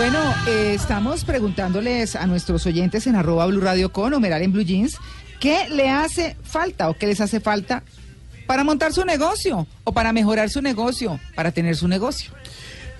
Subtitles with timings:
[0.00, 4.96] Bueno, eh, estamos preguntándoles a nuestros oyentes en arroba Blue con Omeral en Blue Jeans,
[5.40, 7.82] ¿qué le hace falta o qué les hace falta
[8.46, 12.30] para montar su negocio o para mejorar su negocio, para tener su negocio?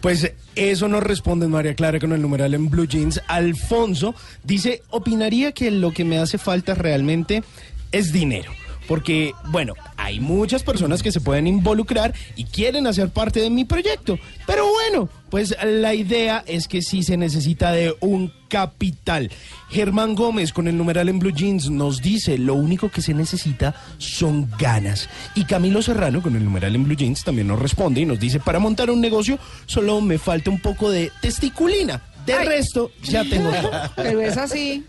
[0.02, 3.22] Pues eso nos responde María Clara con el numeral en Blue Jeans.
[3.28, 4.14] Alfonso
[4.44, 7.42] dice, opinaría que lo que me hace falta realmente
[7.92, 8.52] es dinero.
[8.86, 9.72] Porque, bueno,
[10.02, 14.18] hay muchas personas que se pueden involucrar y quieren hacer parte de mi proyecto.
[14.46, 19.30] Pero bueno, pues la idea es que sí se necesita de un capital.
[19.68, 23.74] Germán Gómez con el numeral en Blue Jeans nos dice, lo único que se necesita
[23.98, 25.08] son ganas.
[25.34, 28.40] Y Camilo Serrano con el numeral en Blue Jeans también nos responde y nos dice,
[28.40, 32.00] para montar un negocio solo me falta un poco de testiculina.
[32.26, 33.70] De resto, ya tengo todo.
[33.96, 34.84] Pero es así.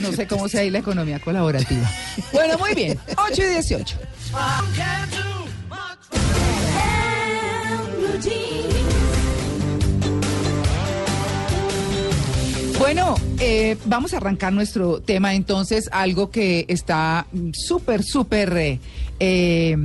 [0.00, 1.88] No sé cómo sea ahí la economía colaborativa.
[2.32, 2.98] Bueno, muy bien.
[3.16, 3.98] 8 y 18.
[12.78, 18.80] Bueno, eh, vamos a arrancar nuestro tema entonces, algo que está súper, súper, eh,
[19.20, 19.76] eh,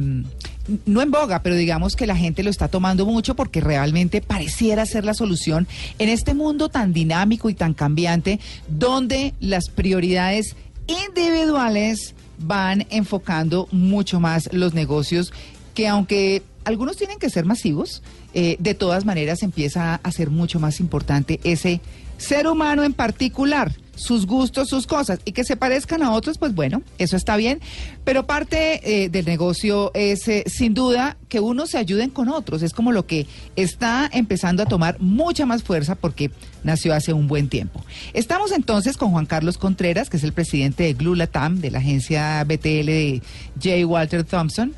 [0.85, 4.85] no en boga, pero digamos que la gente lo está tomando mucho porque realmente pareciera
[4.85, 5.67] ser la solución
[5.99, 10.55] en este mundo tan dinámico y tan cambiante, donde las prioridades
[10.87, 15.31] individuales van enfocando mucho más los negocios
[15.73, 18.01] que aunque algunos tienen que ser masivos,
[18.33, 21.79] eh, de todas maneras empieza a ser mucho más importante ese
[22.17, 26.53] ser humano en particular, sus gustos, sus cosas, y que se parezcan a otros, pues
[26.53, 27.61] bueno, eso está bien.
[28.03, 32.61] Pero parte eh, del negocio es, eh, sin duda, que unos se ayuden con otros.
[32.61, 36.31] Es como lo que está empezando a tomar mucha más fuerza porque
[36.63, 37.83] nació hace un buen tiempo.
[38.13, 42.43] Estamos entonces con Juan Carlos Contreras, que es el presidente de Glulatam, de la agencia
[42.43, 43.21] BTL de
[43.61, 43.85] J.
[43.85, 44.73] Walter Thompson.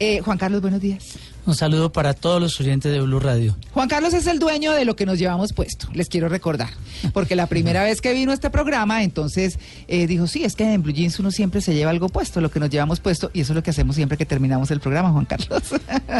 [0.00, 1.16] Eh, Juan Carlos, buenos días.
[1.48, 3.56] Un saludo para todos los oyentes de Blue Radio.
[3.72, 6.68] Juan Carlos es el dueño de lo que nos llevamos puesto, les quiero recordar.
[7.14, 10.70] Porque la primera vez que vino a este programa, entonces eh, dijo, sí, es que
[10.70, 13.40] en Blue Jeans uno siempre se lleva algo puesto, lo que nos llevamos puesto, y
[13.40, 15.62] eso es lo que hacemos siempre que terminamos el programa, Juan Carlos.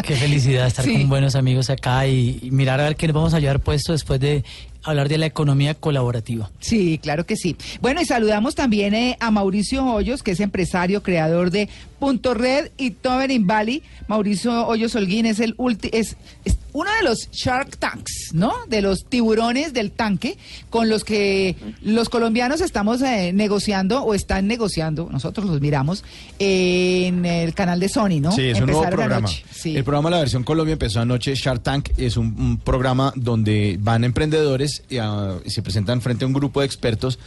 [0.03, 0.93] Qué felicidad estar Sí.
[0.93, 3.91] con buenos amigos acá y, y mirar a ver qué nos vamos a llevar puesto
[3.91, 4.43] después de
[4.83, 6.49] hablar de la economía colaborativa.
[6.59, 7.55] Sí, claro que sí.
[7.81, 11.69] Bueno, y saludamos también eh, a Mauricio Hoyos, que es empresario, creador de
[11.99, 13.83] Punto Red y Tobin Valley.
[14.07, 15.55] Mauricio Hoyos Holguín es el
[15.91, 16.15] es
[16.73, 18.53] uno de los Shark Tanks, ¿no?
[18.67, 20.37] De los tiburones del tanque
[20.69, 26.03] con los que los colombianos estamos eh, negociando o están negociando, nosotros los miramos,
[26.37, 28.31] en el canal de Sony, ¿no?
[28.31, 29.27] Sí, es un nuevo programa.
[29.51, 29.75] sí.
[29.75, 31.35] El programa La Versión Colombia empezó anoche.
[31.35, 36.25] Shark Tank es un, un programa donde van emprendedores y, ah, y se presentan frente
[36.25, 37.19] a un grupo de expertos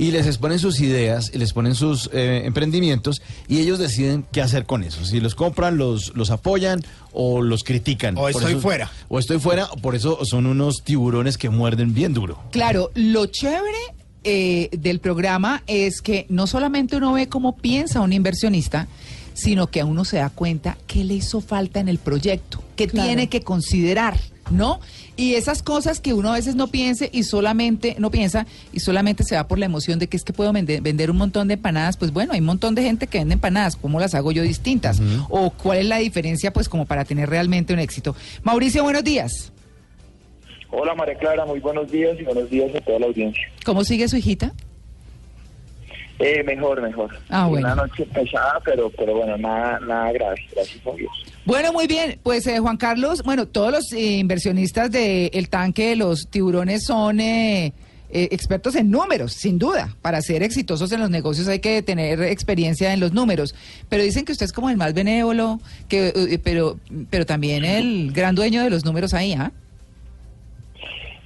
[0.00, 4.40] y les exponen sus ideas y les ponen sus eh, emprendimientos y ellos deciden qué
[4.40, 5.04] hacer con eso.
[5.04, 8.16] Si los compran, los, los apoyan o los critican.
[8.16, 8.90] O Por estoy eso- fuera.
[9.08, 9.66] O estoy fuera.
[9.82, 12.38] Por eso son unos tiburones que muerden bien duro.
[12.50, 13.76] Claro, lo chévere
[14.24, 18.88] eh, del programa es que no solamente uno ve cómo piensa un inversionista,
[19.34, 22.86] sino que a uno se da cuenta qué le hizo falta en el proyecto, qué
[22.88, 23.06] Claro.
[23.06, 24.18] tiene que considerar,
[24.50, 24.80] ¿no?
[25.20, 29.22] Y esas cosas que uno a veces no piense y solamente no piensa y solamente
[29.22, 31.54] se va por la emoción de que es que puedo vender, vender un montón de
[31.54, 34.42] empanadas, pues bueno, hay un montón de gente que vende empanadas, ¿cómo las hago yo
[34.42, 35.02] distintas?
[35.28, 38.16] O cuál es la diferencia pues como para tener realmente un éxito.
[38.44, 39.52] Mauricio, buenos días.
[40.70, 43.42] Hola María Clara, muy buenos días y buenos días a toda la audiencia.
[43.66, 44.54] ¿Cómo sigue su hijita?
[46.18, 47.10] Eh, mejor, mejor.
[47.28, 47.66] Ah, bueno.
[47.66, 51.10] Una noche pesada, pero, pero bueno, nada, nada grave, gracias a Dios.
[51.44, 52.18] Bueno, muy bien.
[52.22, 57.20] Pues eh, Juan Carlos, bueno, todos los eh, inversionistas del tanque de los tiburones son
[57.20, 57.72] eh,
[58.12, 59.96] eh, expertos en números, sin duda.
[60.02, 63.54] Para ser exitosos en los negocios hay que tener experiencia en los números.
[63.88, 66.78] Pero dicen que usted es como el más benévolo, que, eh, pero,
[67.08, 69.52] pero también el gran dueño de los números ahí, ¿ah?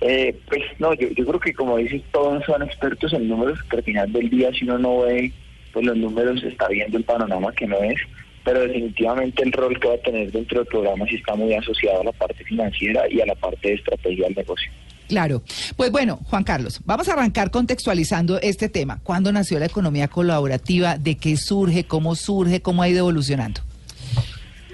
[0.00, 3.82] Pues no, yo, yo creo que como dices, todos son expertos en números, que al
[3.82, 5.32] final del día si uno no ve
[5.72, 7.98] pues los números está viendo el panorama que no es,
[8.44, 12.02] pero definitivamente el rol que va a tener dentro del programa sí está muy asociado
[12.02, 14.70] a la parte financiera y a la parte de estrategia del negocio.
[15.08, 15.42] Claro.
[15.76, 19.00] Pues bueno, Juan Carlos, vamos a arrancar contextualizando este tema.
[19.02, 20.96] ¿Cuándo nació la economía colaborativa?
[20.96, 21.84] ¿De qué surge?
[21.84, 22.62] ¿Cómo surge?
[22.62, 23.60] ¿Cómo ha ido evolucionando?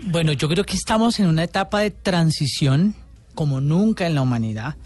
[0.02, 2.94] Bueno, yo creo que estamos en una etapa de transición
[3.34, 4.76] como nunca en la humanidad.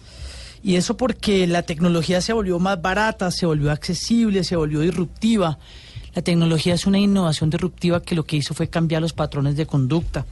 [0.63, 5.59] Y eso porque la tecnología se volvió más barata, se volvió accesible, se volvió disruptiva.
[6.15, 9.67] La tecnología es una innovación disruptiva que lo que hizo fue cambiar los patrones de
[9.67, 10.27] conducta.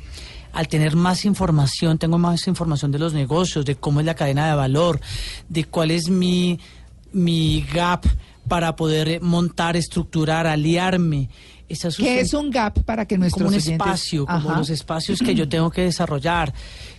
[0.52, 4.49] Al tener más información, tengo más información de los negocios, de cómo es la cadena
[4.49, 5.00] de valor,
[5.49, 6.61] de cuál es mi,
[7.12, 8.05] mi gap
[8.49, 11.31] para poder montar, estructurar, aliarme,
[11.96, 15.34] ¿Qué es un gap para que nuestros como un oyentes- espacio, como los espacios que
[15.34, 16.52] yo tengo que desarrollar.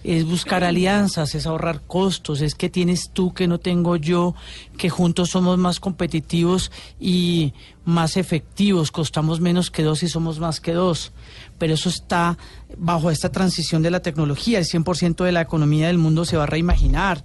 [0.03, 4.35] Es buscar alianzas, es ahorrar costos, es que tienes tú que no tengo yo,
[4.77, 7.53] que juntos somos más competitivos y
[7.85, 11.11] más efectivos, costamos menos que dos y somos más que dos.
[11.57, 12.37] Pero eso está
[12.77, 14.59] bajo esta transición de la tecnología.
[14.59, 17.23] El 100% de la economía del mundo se va a reimaginar.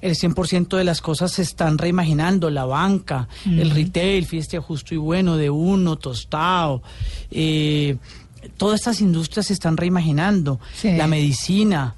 [0.00, 2.50] El 100% de las cosas se están reimaginando.
[2.50, 6.82] La banca, el retail, fiesta justo y bueno, de uno, tostado.
[7.30, 7.96] eh,
[8.56, 10.60] todas estas industrias se están reimaginando.
[10.74, 10.92] Sí.
[10.92, 11.94] La medicina.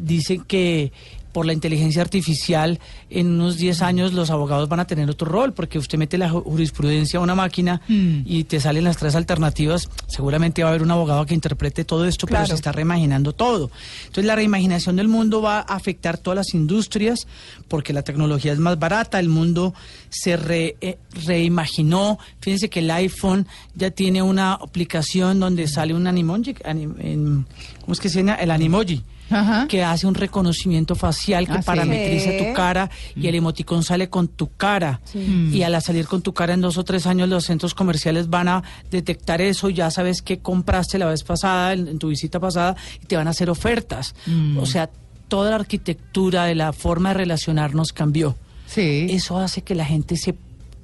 [0.00, 0.92] Dicen que
[1.32, 2.78] por la inteligencia artificial
[3.08, 6.30] en unos 10 años los abogados van a tener otro rol, porque usted mete la
[6.30, 8.18] ju- jurisprudencia a una máquina Mm.
[8.26, 12.04] y te salen las tres alternativas, seguramente va a haber un abogado que interprete todo
[12.04, 13.70] esto, pero se está reimaginando todo.
[14.02, 17.26] Entonces la reimaginación del mundo va a afectar todas las industrias,
[17.66, 19.72] porque la tecnología es más barata, el mundo
[20.10, 22.18] se re- eh, reimaginó.
[22.40, 27.44] Fíjense que el iPhone ya tiene una aplicación donde sale un animoji, anim-
[27.80, 28.34] ¿cómo es que se llama?
[28.34, 29.66] El animoji Ajá.
[29.68, 34.28] que hace un reconocimiento facial que Ah, parametriza tu cara y el emoticón sale con
[34.28, 35.00] tu cara.
[35.14, 35.54] Mm.
[35.54, 38.48] Y al salir con tu cara en dos o tres años los centros comerciales van
[38.48, 42.76] a detectar eso, ya sabes qué compraste la vez pasada, en, en tu visita pasada,
[43.02, 44.14] y te van a hacer ofertas.
[44.26, 44.58] Mm.
[44.58, 44.90] O sea,
[45.28, 48.36] toda la arquitectura de la forma de relacionarnos cambió.
[48.66, 49.06] Sí.
[49.10, 50.34] Eso hace que la gente se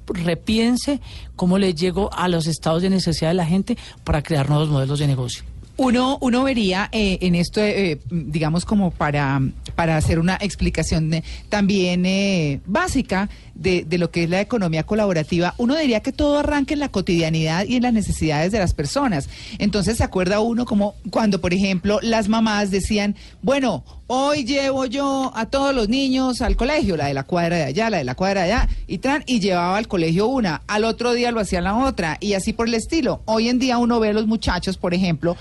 [0.07, 0.99] repiense
[1.35, 4.99] cómo le llegó a los estados de necesidad de la gente para crear nuevos modelos
[4.99, 5.43] de negocio.
[5.81, 9.41] Uno, uno vería eh, en esto, eh, digamos, como para,
[9.75, 14.83] para hacer una explicación de- también eh, básica de, de lo que es la economía
[14.83, 18.73] colaborativa, uno diría que todo arranca en la cotidianidad y en las necesidades de las
[18.73, 19.29] personas.
[19.57, 25.31] Entonces se acuerda uno como cuando, por ejemplo, las mamás decían, bueno, hoy llevo yo
[25.33, 28.15] a todos los niños al colegio, la de la cuadra de allá, la de la
[28.15, 31.61] cuadra de allá, y, tran, y llevaba al colegio una, al otro día lo hacía
[31.61, 33.21] la otra, y así por el estilo.
[33.23, 35.37] Hoy en día uno ve a los muchachos, por ejemplo,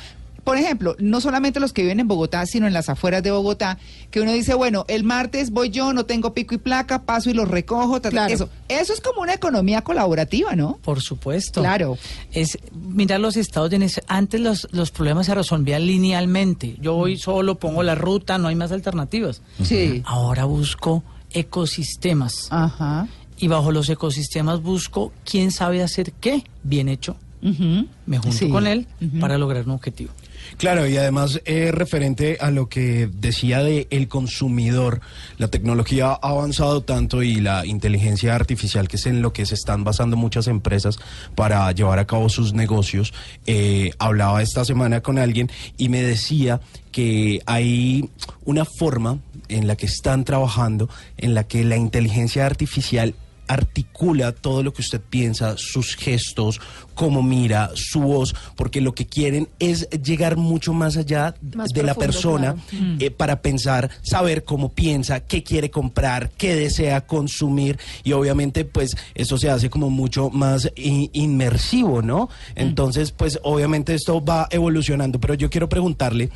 [0.49, 3.79] por ejemplo, no solamente los que viven en Bogotá, sino en las afueras de Bogotá,
[4.11, 7.35] que uno dice, bueno, el martes voy yo, no tengo pico y placa, paso y
[7.35, 8.33] los recojo, ta, ta, Claro.
[8.35, 8.49] eso.
[8.69, 10.79] Eso es como una economía colaborativa, ¿no?
[10.83, 11.61] Por supuesto.
[11.61, 11.99] Claro.
[12.33, 14.07] Es mirar los estados de necesidad.
[14.09, 16.77] Antes los, los problemas se resolvían linealmente.
[16.81, 19.43] Yo voy solo, pongo la ruta, no hay más alternativas.
[19.63, 20.03] Sí.
[20.07, 21.03] Ahora busco
[21.33, 22.49] ecosistemas.
[22.51, 23.07] Ajá.
[23.39, 27.17] Y bajo los ecosistemas busco quién sabe hacer qué bien hecho.
[27.43, 27.87] Ujú.
[28.07, 28.49] Me junto Sí.
[28.49, 28.87] con él
[29.21, 30.11] para lograr un objetivo.
[30.57, 35.01] Claro, y además eh, referente a lo que decía de el consumidor,
[35.37, 39.55] la tecnología ha avanzado tanto y la inteligencia artificial, que es en lo que se
[39.55, 40.99] están basando muchas empresas
[41.35, 43.13] para llevar a cabo sus negocios.
[43.47, 46.61] Eh, hablaba esta semana con alguien y me decía
[46.93, 48.09] que hay
[48.45, 49.19] una forma
[49.49, 53.15] en la que están trabajando, en la que la inteligencia artificial
[53.49, 56.61] articula todo lo que usted piensa, sus gestos,
[56.95, 61.83] cómo mira, su voz, porque lo que quieren es llegar mucho más allá Más de
[61.83, 62.97] la persona claro.
[62.99, 68.97] eh, para pensar, saber cómo piensa, qué quiere comprar, qué desea consumir y obviamente pues
[69.15, 72.29] esto se hace como mucho más inmersivo, ¿no?
[72.55, 76.31] Entonces pues obviamente esto va evolucionando, pero yo quiero preguntarle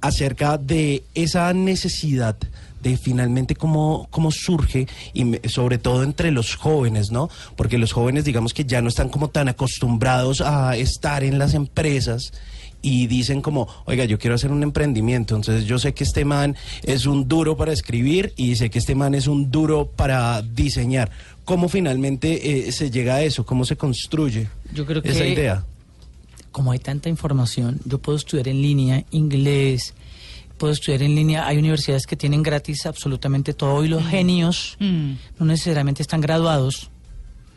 [0.00, 2.36] acerca de esa necesidad
[2.82, 7.28] de finalmente cómo, cómo surge y sobre todo entre los jóvenes, ¿no?
[7.56, 11.54] Porque los jóvenes digamos que ya no están como tan acostumbrados a estar en las
[11.54, 12.32] empresas
[12.80, 16.54] y dicen como, oiga, yo quiero hacer un emprendimiento, entonces yo sé que este man
[16.84, 21.10] es un duro para escribir y sé que este man es un duro para diseñar.
[21.44, 23.44] ¿Cómo finalmente eh, se llega a eso?
[23.44, 25.64] ¿Cómo se construye Yo creo esa que- idea?
[26.52, 29.94] como hay tanta información, yo puedo estudiar en línea inglés,
[30.58, 35.12] puedo estudiar en línea, hay universidades que tienen gratis absolutamente todo y los genios Mm.
[35.38, 36.90] no necesariamente están graduados,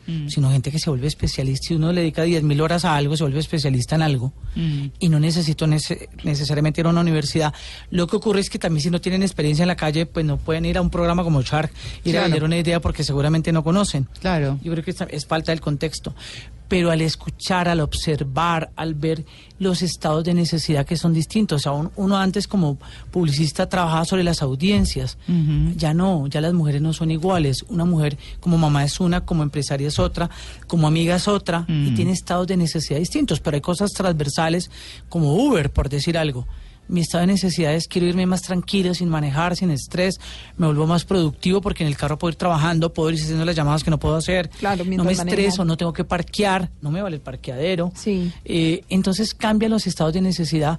[0.06, 0.28] Mm.
[0.28, 1.68] sino gente que se vuelve especialista.
[1.68, 4.32] Si uno le dedica 10.000 horas a algo, se vuelve especialista en algo.
[4.56, 4.86] Mm.
[4.98, 7.54] Y no necesito nece- necesariamente ir a una universidad.
[7.90, 10.38] Lo que ocurre es que también si no tienen experiencia en la calle, pues no
[10.38, 11.70] pueden ir a un programa como Shark,
[12.04, 12.18] ir Claro.
[12.18, 14.08] a vender una idea porque seguramente no conocen.
[14.20, 14.58] Claro.
[14.64, 16.14] Yo creo que es falta del contexto.
[16.72, 19.26] Pero al escuchar, al observar, al ver
[19.58, 21.60] los estados de necesidad que son distintos.
[21.60, 22.78] O sea, un- uno antes como
[23.10, 25.18] publicista trabajaba sobre las audiencias.
[25.76, 27.62] Ya no, ya las mujeres no son iguales.
[27.68, 30.30] Una mujer como mamá es una, como empresaria es otra,
[30.66, 33.38] como amiga es otra, y tiene estados de necesidad distintos.
[33.40, 34.70] Pero hay cosas transversales
[35.10, 36.46] como Uber, por decir algo.
[36.92, 40.20] Mi estado de necesidad es quiero irme más tranquilo, sin manejar, sin estrés,
[40.58, 43.56] me vuelvo más productivo porque en el carro puedo ir trabajando, puedo ir haciendo las
[43.56, 47.00] llamadas que no puedo hacer, Claro, no me estreso, no tengo que parquear, no me
[47.00, 47.92] vale el parqueadero.
[47.94, 48.30] Sí.
[48.44, 50.78] Eh, entonces cambian los estados de necesidad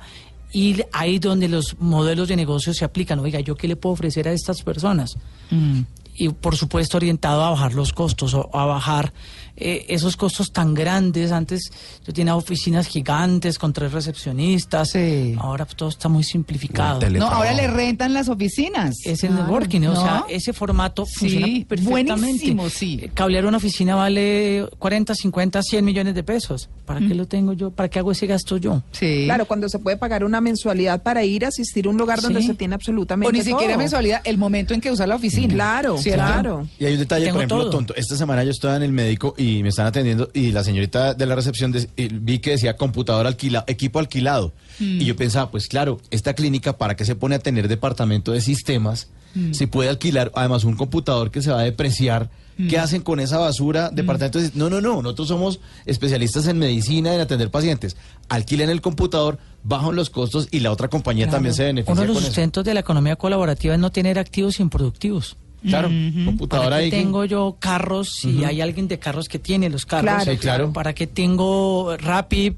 [0.51, 3.17] y ahí donde los modelos de negocio se aplican.
[3.17, 5.15] Oiga, ¿yo qué le puedo ofrecer a estas personas?
[5.49, 5.81] Mm.
[6.15, 9.13] y por supuesto orientado a bajar los costos o a bajar
[9.55, 11.31] eh, esos costos tan grandes.
[11.31, 11.71] Antes
[12.05, 14.89] yo tenía oficinas gigantes con tres recepcionistas.
[14.91, 15.35] Sí.
[15.39, 16.99] Ahora pues, todo está muy simplificado.
[17.09, 18.95] No, ahora le rentan las oficinas.
[19.05, 22.13] Es el Claro, networking, o sea, ese formato Sí, funciona perfectamente.
[22.13, 22.99] buenísimo, sí.
[23.03, 26.69] Eh, Cablear una oficina vale 40, 50, 100 millones de pesos.
[26.85, 27.07] ¿Para Mm.
[27.07, 27.71] qué lo tengo yo?
[27.71, 28.81] ¿Para qué hago ese gasto yo?
[28.91, 29.23] Sí.
[29.25, 32.41] Claro, cuando se puede pagar una mensualidad para ir a asistir a un lugar donde
[32.41, 32.47] Sí.
[32.47, 33.77] se tiene absolutamente o ni siquiera todo.
[33.77, 35.53] mensualidad, el momento en que usa la oficina.
[35.53, 36.67] Claro, claro.
[36.79, 37.69] Y hay un detalle, Tengo por ejemplo, todo.
[37.69, 37.95] tonto.
[37.95, 41.25] Esta semana yo estaba en el médico y me están atendiendo y la señorita de
[41.25, 44.53] la recepción de- y vi que decía computador alquilado, equipo alquilado.
[44.79, 48.41] Y yo pensaba, pues claro, esta clínica, ¿para qué se pone a tener departamento de
[48.41, 49.09] sistemas?
[49.51, 52.29] Si puede alquilar, además, un computador que se va a depreciar.
[52.69, 53.89] ¿Qué hacen con esa basura?
[53.89, 55.01] Departamento de- No, no, no.
[55.01, 57.97] Nosotros somos especialistas en medicina, en atender pacientes.
[58.29, 62.07] Alquilen el computador, bajan los costos y la otra compañía también se beneficia Uno de
[62.09, 65.35] los sustentos de la economía colaborativa es no tener activos improductivos.
[65.67, 66.89] Claro, ¿Para computadora qué ahí.
[66.91, 70.03] que- tengo yo carros si hay alguien de carros que tiene los carros?
[70.23, 70.73] Claro, Sí, claro.
[70.73, 72.55] ¿Para qué tengo Rappi?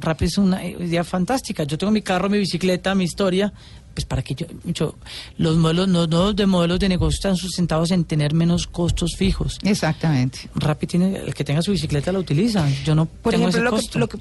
[0.00, 1.64] Rappi es una idea fantástica.
[1.64, 3.52] Yo tengo mi carro, mi bicicleta, mi historia.
[3.94, 4.94] Pues para que yo, yo-
[5.38, 9.58] los modelos, los nuevos de modelos de negocio están sustentados en tener menos costos fijos.
[9.64, 10.48] Exactamente.
[10.54, 12.66] Rappi tiene, el que tenga su bicicleta la utiliza.
[12.84, 13.98] Yo no Por tengo ejemplo, ese lo que, costo.
[13.98, 14.18] lo, que,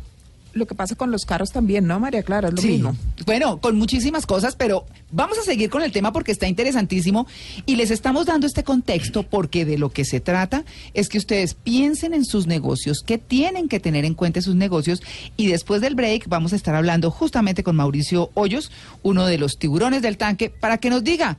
[0.54, 2.48] lo que pasa con los carros también, ¿no, María Clara?
[2.50, 2.68] Es lo Sí.
[2.70, 2.96] mismo.
[3.26, 7.28] Bueno, con muchísimas cosas, pero vamos a seguir con el tema porque está interesantísimo
[7.66, 10.64] y les estamos dando este contexto porque de lo que se trata
[10.94, 15.02] es que ustedes piensen en sus negocios, que tienen que tener en cuenta sus negocios
[15.36, 18.72] y después del break vamos a estar hablando justamente con Mauricio Hoyos,
[19.04, 21.38] uno de los tiburones del tanque, para que nos diga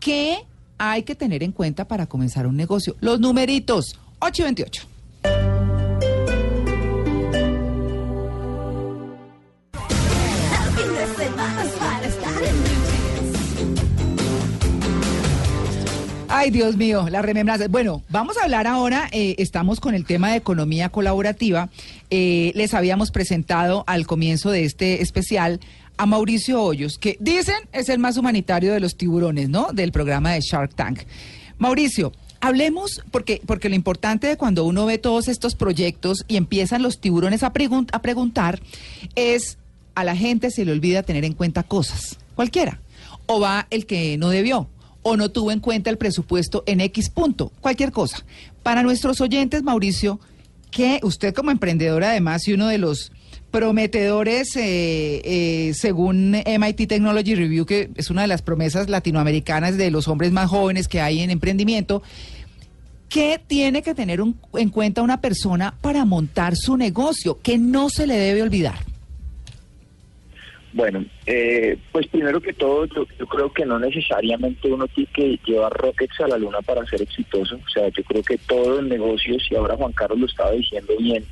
[0.00, 0.38] qué
[0.78, 2.96] hay que tener en cuenta para comenzar un negocio.
[3.00, 4.44] Los numeritos, 8
[16.38, 17.66] Ay, Dios mío, la remembranza.
[17.66, 21.70] Bueno, vamos a hablar ahora, eh, estamos con el tema de economía colaborativa.
[22.10, 25.60] Eh, les habíamos presentado al comienzo de este especial
[25.96, 29.68] a Mauricio Hoyos, que dicen es el más humanitario de los tiburones, ¿no?
[29.72, 31.04] Del programa de Shark Tank.
[31.56, 32.12] Mauricio,
[32.42, 37.00] hablemos, porque, porque lo importante de cuando uno ve todos estos proyectos y empiezan los
[37.00, 38.60] tiburones a preguntar
[39.14, 39.56] es
[39.94, 42.78] a la gente se le olvida tener en cuenta cosas, cualquiera.
[43.24, 44.68] O va el que no debió,
[45.08, 48.24] o no tuvo en cuenta el presupuesto en X punto, cualquier cosa.
[48.64, 50.18] Para nuestros oyentes, Mauricio,
[50.72, 53.12] que usted como emprendedor además y uno de los
[53.52, 59.92] prometedores, eh, eh, según MIT Technology Review, que es una de las promesas latinoamericanas de
[59.92, 62.02] los hombres más jóvenes que hay en emprendimiento,
[63.08, 67.38] ¿qué tiene que tener un- en cuenta una persona para montar su negocio?
[67.42, 68.80] Que no se le debe olvidar.
[70.76, 75.72] Bueno, eh, pues primero que todo, yo, creo que no necesariamente uno tiene que llevar
[75.72, 77.58] rockets a la luna para ser exitoso.
[77.66, 80.92] O sea, yo creo que todo el negocio, si ahora Juan Carlos lo estaba diciendo
[80.98, 81.24] bien,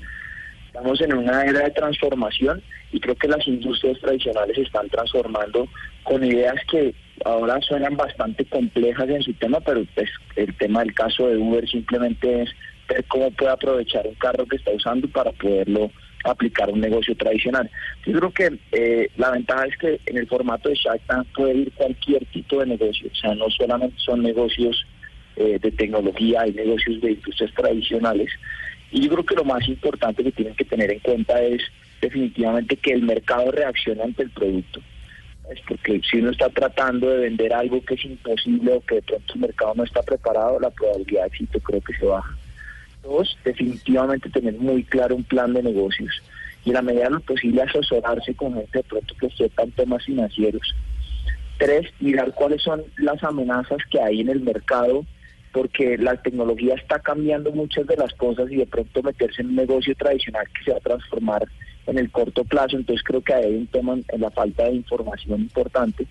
[0.64, 5.68] estamos en una era de transformación y creo que las industrias tradicionales se están transformando
[6.04, 6.94] con ideas que
[7.26, 11.68] ahora suenan bastante complejas en su tema, pero pues el tema del caso de Uber
[11.68, 12.50] simplemente es
[12.88, 15.90] ver cómo puede aprovechar un carro que está usando para poderlo
[16.24, 17.70] aplicar un negocio tradicional.
[18.06, 21.54] Yo creo que eh, la ventaja es que en el formato de Shark Tank puede
[21.54, 24.84] ir cualquier tipo de negocio, o sea, no solamente son negocios
[25.36, 28.30] eh, de tecnología, hay negocios de industrias tradicionales.
[28.90, 31.62] Y yo creo que lo más importante que tienen que tener en cuenta es
[32.00, 34.80] definitivamente que el mercado reaccione ante el producto.
[35.50, 39.02] Es porque si uno está tratando de vender algo que es imposible o que de
[39.02, 42.34] pronto el mercado no está preparado, la probabilidad de éxito creo que se baja.
[43.04, 46.22] Dos, definitivamente tener muy claro un plan de negocios
[46.64, 49.72] y en la medida de lo posible asesorarse con gente de pronto que sepa en
[49.72, 50.74] temas financieros.
[51.58, 55.04] Tres, mirar cuáles son las amenazas que hay en el mercado
[55.52, 59.56] porque la tecnología está cambiando muchas de las cosas y de pronto meterse en un
[59.56, 61.46] negocio tradicional que se va a transformar
[61.86, 62.76] en el corto plazo.
[62.76, 66.06] Entonces creo que hay un tema en la falta de información importante.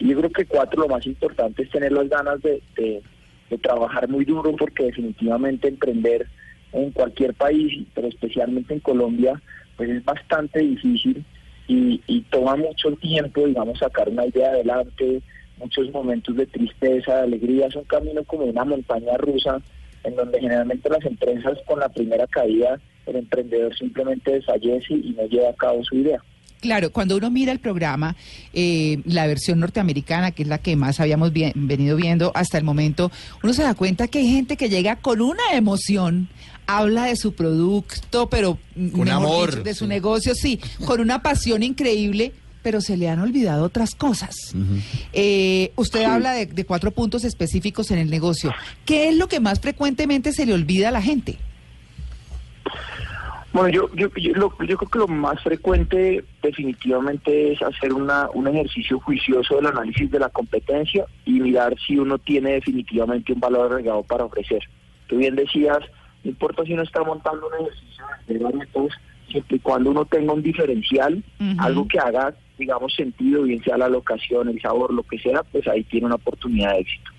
[0.00, 3.02] Y yo creo que cuatro, lo más importante es tener las ganas de, de,
[3.52, 6.26] de trabajar muy duro porque definitivamente emprender
[6.72, 9.40] en cualquier país, pero especialmente en Colombia,
[9.76, 11.22] pues es bastante difícil
[11.68, 15.22] y, toma mucho tiempo, digamos, sacar una idea adelante,
[15.58, 19.60] muchos momentos de tristeza, de alegría, es un camino como una montaña rusa
[20.04, 25.26] en donde generalmente las empresas con la primera caída, el emprendedor simplemente desfallece y no
[25.26, 26.22] lleva a cabo su idea.
[26.62, 28.14] Claro, cuando uno mira el programa,
[28.52, 33.10] eh, la versión norteamericana, que es la que más habíamos venido viendo hasta el momento,
[33.42, 36.28] uno se da cuenta que hay gente que llega con una emoción,
[36.68, 39.88] habla de su producto, pero mm, Con amor, dicho, de su sí.
[39.88, 44.36] negocio, sí, con una pasión increíble, pero se le han olvidado otras cosas.
[45.12, 48.52] Eh, usted habla de, de cuatro puntos específicos en el negocio.
[48.84, 51.38] ¿Qué es lo que más frecuentemente se le olvida a la gente?
[53.52, 58.28] Bueno, yo, yo, yo, lo- yo creo que lo más frecuente definitivamente es hacer una,
[58.32, 63.40] un ejercicio juicioso del análisis de la competencia y mirar si uno tiene definitivamente un
[63.40, 64.60] valor agregado para ofrecer.
[65.06, 65.78] Tú bien decías,
[66.24, 68.68] no importa si uno está montando un ejercicio de varios,
[69.30, 71.22] siempre y cuando uno tenga un diferencial,
[71.58, 75.68] algo que haga, digamos, sentido, bien sea la locación, el sabor, lo que sea, pues
[75.68, 77.10] ahí tiene una oportunidad de éxito.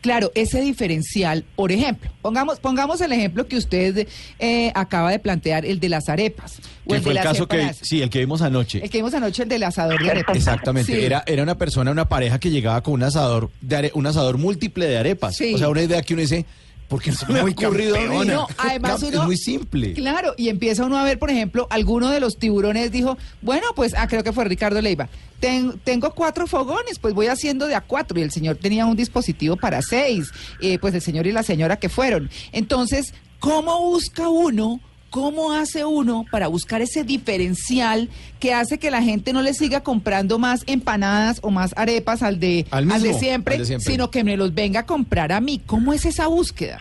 [0.00, 4.06] Claro, ese diferencial, por ejemplo, pongamos, pongamos el ejemplo que usted
[4.38, 6.58] eh, acaba de plantear, el de las arepas.
[6.84, 8.80] o Que el fue de el caso que, sí, el que vimos anoche.
[8.82, 10.36] El que vimos anoche, el del asador de arepas.
[10.36, 11.04] Exactamente, Sí.
[11.04, 14.38] era, era una persona, una pareja que llegaba con un asador, de are- un asador
[14.38, 15.36] múltiple de arepas.
[15.36, 15.54] Sí.
[15.54, 16.44] O sea, una idea que uno dice,
[16.92, 17.96] ¿por qué no se me ha Muy ocurrido.
[18.34, 19.94] No, además uno- Es muy simple.
[19.94, 23.94] Claro, y empieza uno a ver, por ejemplo, alguno de los tiburones dijo, bueno, pues,
[23.96, 25.08] ah, creo que fue Ricardo Leiva,
[25.40, 28.94] "Ten- tengo cuatro fogones, pues voy haciendo de a cuatro, y el señor tenía un
[28.96, 30.30] dispositivo para seis,
[30.60, 32.28] eh, pues el señor y la señora que fueron.
[32.52, 34.78] Entonces, ¿cómo busca uno?
[35.12, 38.08] ¿Cómo hace uno para buscar ese diferencial
[38.40, 42.40] que hace que la gente no le siga comprando más empanadas o más arepas al
[42.40, 43.92] de, Al de siempre, al de siempre.
[43.92, 45.60] sino que me los venga a comprar a mí?
[45.66, 46.78] ¿Cómo es esa búsqueda?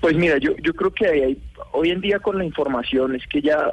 [0.00, 1.38] Pues mira, yo, yo creo que hay,
[1.72, 3.72] hoy en día con la información es que ya,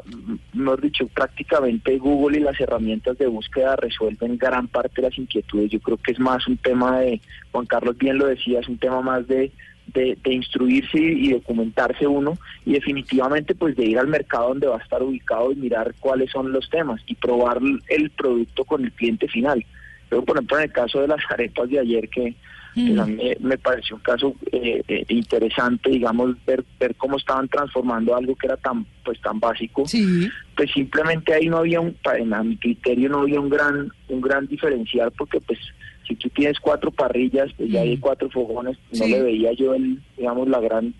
[0.51, 5.71] mejor dicho, prácticamente Google y las herramientas de búsqueda resuelven gran parte de las inquietudes.
[5.71, 7.21] Yo creo que es más un tema de,
[7.53, 9.53] Juan Carlos bien lo decía, es un tema más de,
[9.93, 14.77] de, de instruirse y, documentarse uno y definitivamente pues de ir al mercado donde va
[14.77, 18.91] a estar ubicado y mirar cuáles son los temas y probar el producto con el
[18.91, 19.65] cliente final.
[20.09, 22.35] Pero por ejemplo en el caso de las arepas de ayer que
[22.73, 27.47] pues, a mí me, pareció un caso eh, eh, interesante, digamos, ver, ver cómo estaban
[27.47, 29.85] transformando algo que era tan pues tan básico.
[29.87, 30.29] Sí.
[30.55, 34.45] Pues simplemente ahí no había un, a mi criterio no había un gran un gran
[34.47, 35.59] diferencial porque pues
[36.09, 37.99] si tú tienes cuatro parrillas, pues ya hay Mm.
[38.01, 39.11] cuatro fogones, no Sí.
[39.11, 40.93] le veía yo el digamos la gran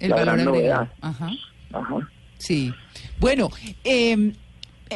[0.00, 0.90] El la gran novedad.
[1.00, 1.30] Ajá.
[1.72, 1.94] Ajá.
[2.38, 2.72] Sí.
[3.20, 3.50] Bueno,
[3.84, 4.32] eh,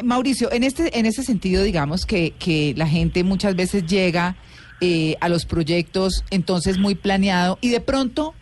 [0.03, 4.35] Mauricio, en este, en ese sentido, digamos que, que la gente muchas veces llega
[4.81, 8.33] eh, a los proyectos entonces muy planeado y de pronto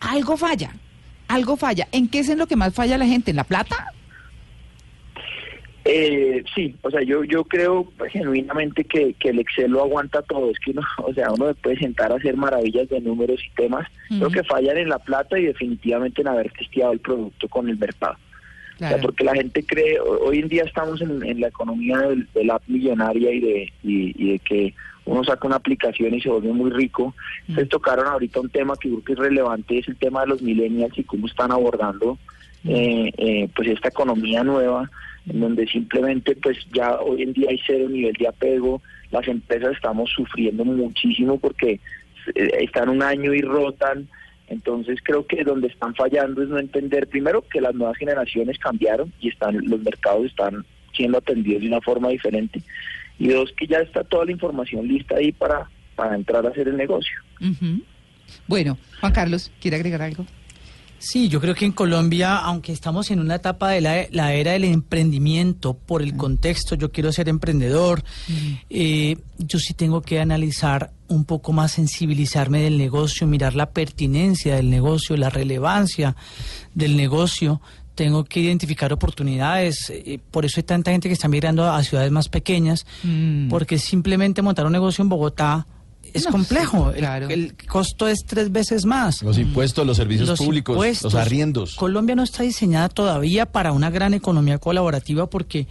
[0.00, 0.72] algo falla.
[1.28, 1.88] Algo falla.
[1.92, 3.30] ¿En qué es en lo que más falla la gente?
[3.30, 3.92] ¿En la plata?
[5.86, 10.22] Eh, sí, o sea, yo yo creo pues, genuinamente que, que el Excel lo aguanta
[10.22, 10.50] todo.
[10.50, 13.54] Es que uno, o sea, uno se puede sentar a hacer maravillas de números y
[13.54, 13.86] temas.
[14.08, 14.30] Creo Ujú.
[14.30, 18.16] que fallan en la plata y definitivamente en haber testeado el producto con el mercado.
[18.76, 21.98] O sea, porque la gente cree, ho- hoy en día estamos en, en la economía
[21.98, 26.12] del, de la app millonaria y de, y, y de que uno saca una aplicación
[26.14, 27.14] y se vuelve muy rico.
[27.46, 30.42] Entonces tocaron ahorita un tema que creo que es relevante, es el tema de los
[30.42, 32.18] millennials y cómo están abordando
[32.66, 34.90] eh, eh, pues esta economía nueva,
[35.26, 39.72] en donde simplemente pues ya hoy en día hay cero nivel de apego, las empresas
[39.74, 41.80] estamos sufriendo muchísimo porque
[42.34, 44.08] eh, están un año y rotan,
[44.48, 49.12] entonces creo que donde están fallando es no entender primero que las nuevas generaciones cambiaron
[49.20, 52.62] y están los mercados están siendo atendidos de una forma diferente
[53.18, 56.68] y dos que ya está toda la información lista ahí para para entrar a hacer
[56.68, 57.16] el negocio.
[58.46, 60.26] Bueno, Juan Carlos, ¿quiere agregar algo?
[61.06, 64.52] Sí, yo creo que en Colombia, aunque estamos en una etapa de la, la era
[64.52, 68.02] del emprendimiento, por el contexto, yo quiero ser emprendedor,
[68.70, 74.56] eh, yo sí tengo que analizar un poco más, sensibilizarme del negocio, mirar la pertinencia
[74.56, 76.16] del negocio, la relevancia
[76.74, 77.60] del negocio.
[77.94, 82.10] Tengo que identificar oportunidades, eh, por eso hay tanta gente que está migrando a ciudades
[82.10, 83.48] más pequeñas, Mm.
[83.50, 85.66] porque simplemente montar un negocio en Bogotá
[86.14, 86.90] es No, complejo.
[86.90, 87.28] El- claro.
[87.28, 89.22] el costo es tres veces más.
[89.22, 91.12] Los impuestos, los servicios Los públicos, impuestos.
[91.12, 91.74] los arriendos.
[91.74, 95.66] Colombia no está diseñada todavía para una gran economía colaborativa porque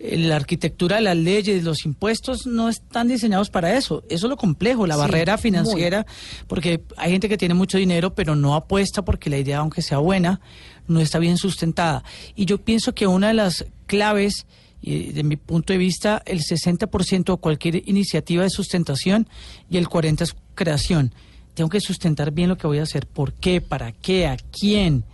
[0.00, 4.02] eh, la arquitectura de las leyes, los impuestos no están diseñados para eso.
[4.10, 6.04] Eso es lo complejo, la Sí, barrera financiera,
[6.48, 9.98] porque hay gente que tiene mucho dinero pero no apuesta porque la idea, aunque sea
[9.98, 10.40] buena,
[10.88, 12.02] no está bien sustentada.
[12.34, 14.46] Y yo pienso que una de las claves
[14.86, 19.26] y de mi punto de vista, el 60% de cualquier iniciativa de sustentación
[19.70, 21.14] y el 40% es creación.
[21.54, 23.06] Tengo que sustentar bien lo que voy a hacer.
[23.06, 23.62] ¿Por qué?
[23.62, 24.26] ¿Para qué?
[24.26, 25.04] ¿A quién?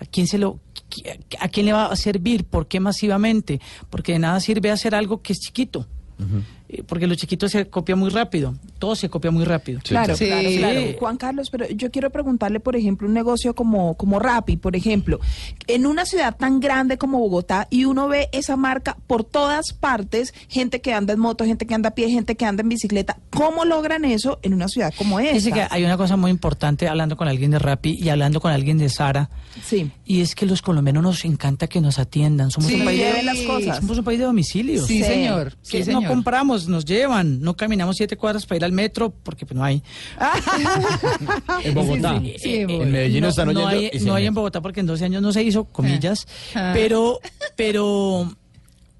[0.00, 0.58] ¿A quién se lo
[1.38, 2.44] a quién le va a servir?
[2.44, 3.60] ¿Por qué masivamente?
[3.88, 5.86] Porque de nada sirve hacer algo que es chiquito.
[6.86, 8.54] Porque lo chiquito se copia muy rápido.
[8.78, 9.80] Todo se copia muy rápido.
[9.82, 10.26] Claro, Sí.
[10.26, 10.80] claro, claro.
[10.98, 15.20] Juan Carlos, pero yo quiero preguntarle, por ejemplo, un negocio como, como Rappi, por ejemplo,
[15.66, 20.32] en una ciudad tan grande como Bogotá y uno ve esa marca por todas partes,
[20.48, 23.18] gente que anda en moto, gente que anda a pie, gente que anda en bicicleta,
[23.30, 25.52] ¿cómo logran eso en una ciudad como Dice esta?
[25.52, 28.78] que hay una cosa muy importante hablando con alguien de Rappi y hablando con alguien
[28.78, 29.30] de Sara.
[29.64, 29.90] Sí.
[30.04, 32.50] Y es que los colombianos nos encanta que nos atiendan.
[32.50, 32.76] Somos Sí.
[32.76, 33.76] un país de las cosas.
[33.78, 34.86] Somos un país de domicilios.
[34.86, 35.04] Sí, Sí.
[35.04, 35.56] señor.
[35.62, 36.02] Sí, que señor.
[36.02, 37.40] no compramos, nos llevan.
[37.40, 39.82] No caminamos siete cuadras para ir al metro porque pues, no hay.
[41.64, 42.20] En Bogotá.
[42.20, 42.82] Sí, sí, bueno.
[42.84, 43.68] En Medellín no, están no oyendo.
[43.68, 46.26] hay, y se no hay en Bogotá porque en 12 años no se hizo, comillas.
[46.54, 46.70] Ah.
[46.74, 47.20] Pero,
[47.56, 48.34] pero,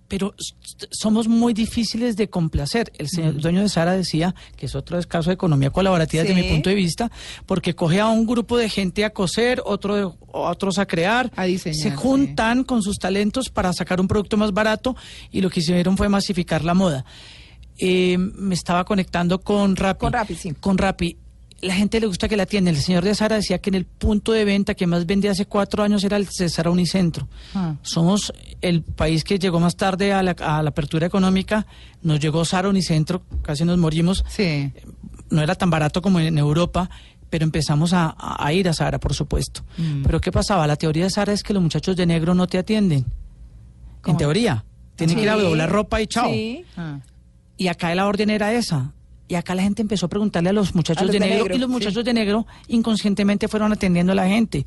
[0.09, 2.92] pero s- somos muy difíciles de complacer.
[2.99, 6.35] El señor el dueño de Sara decía que es otro caso de economía colaborativa desde
[6.35, 7.11] mi punto de vista,
[7.46, 11.44] porque coge a un grupo de gente a coser, otro de- otros a crear, A
[11.44, 14.96] diseñar, se juntan con sus talentos para sacar un producto más barato
[15.31, 17.05] y lo que hicieron fue masificar la moda.
[17.80, 20.00] Eh, me estaba conectando con Rappi.
[20.00, 20.54] Con Rappi, sí.
[20.60, 21.16] Con Rappi.
[21.62, 22.70] La gente le gusta que la atienda.
[22.70, 25.46] El señor de Sara decía que en el punto de venta que más vendía hace
[25.46, 27.28] cuatro años era el César Unicentro.
[27.54, 27.74] Ah.
[27.82, 31.66] Somos el país que llegó más tarde a la, a la apertura económica.
[32.02, 34.24] Nos llegó Sara Unicentro, casi nos morimos.
[34.28, 34.72] Sí.
[35.28, 36.88] No era tan barato como en Europa,
[37.30, 38.14] pero empezamos a,
[38.52, 39.62] ir a Sara, por supuesto.
[39.78, 40.02] Mm.
[40.02, 40.66] Pero ¿qué pasaba?
[40.66, 43.06] La teoría de Sara es que los muchachos de negro no te atienden.
[44.02, 44.14] ¿Cómo?
[44.14, 44.64] En teoría.
[44.96, 46.30] Tienen que ir a doblar ropa y chao.
[46.30, 46.64] Sí.
[46.76, 46.98] Ah.
[47.61, 48.94] Y acá la orden era esa.
[49.29, 51.44] Y acá la gente empezó a preguntarle a los muchachos A los de, de negro,
[51.44, 51.73] negro, y los sí.
[51.73, 54.66] muchachos de negro inconscientemente fueron atendiendo a la gente.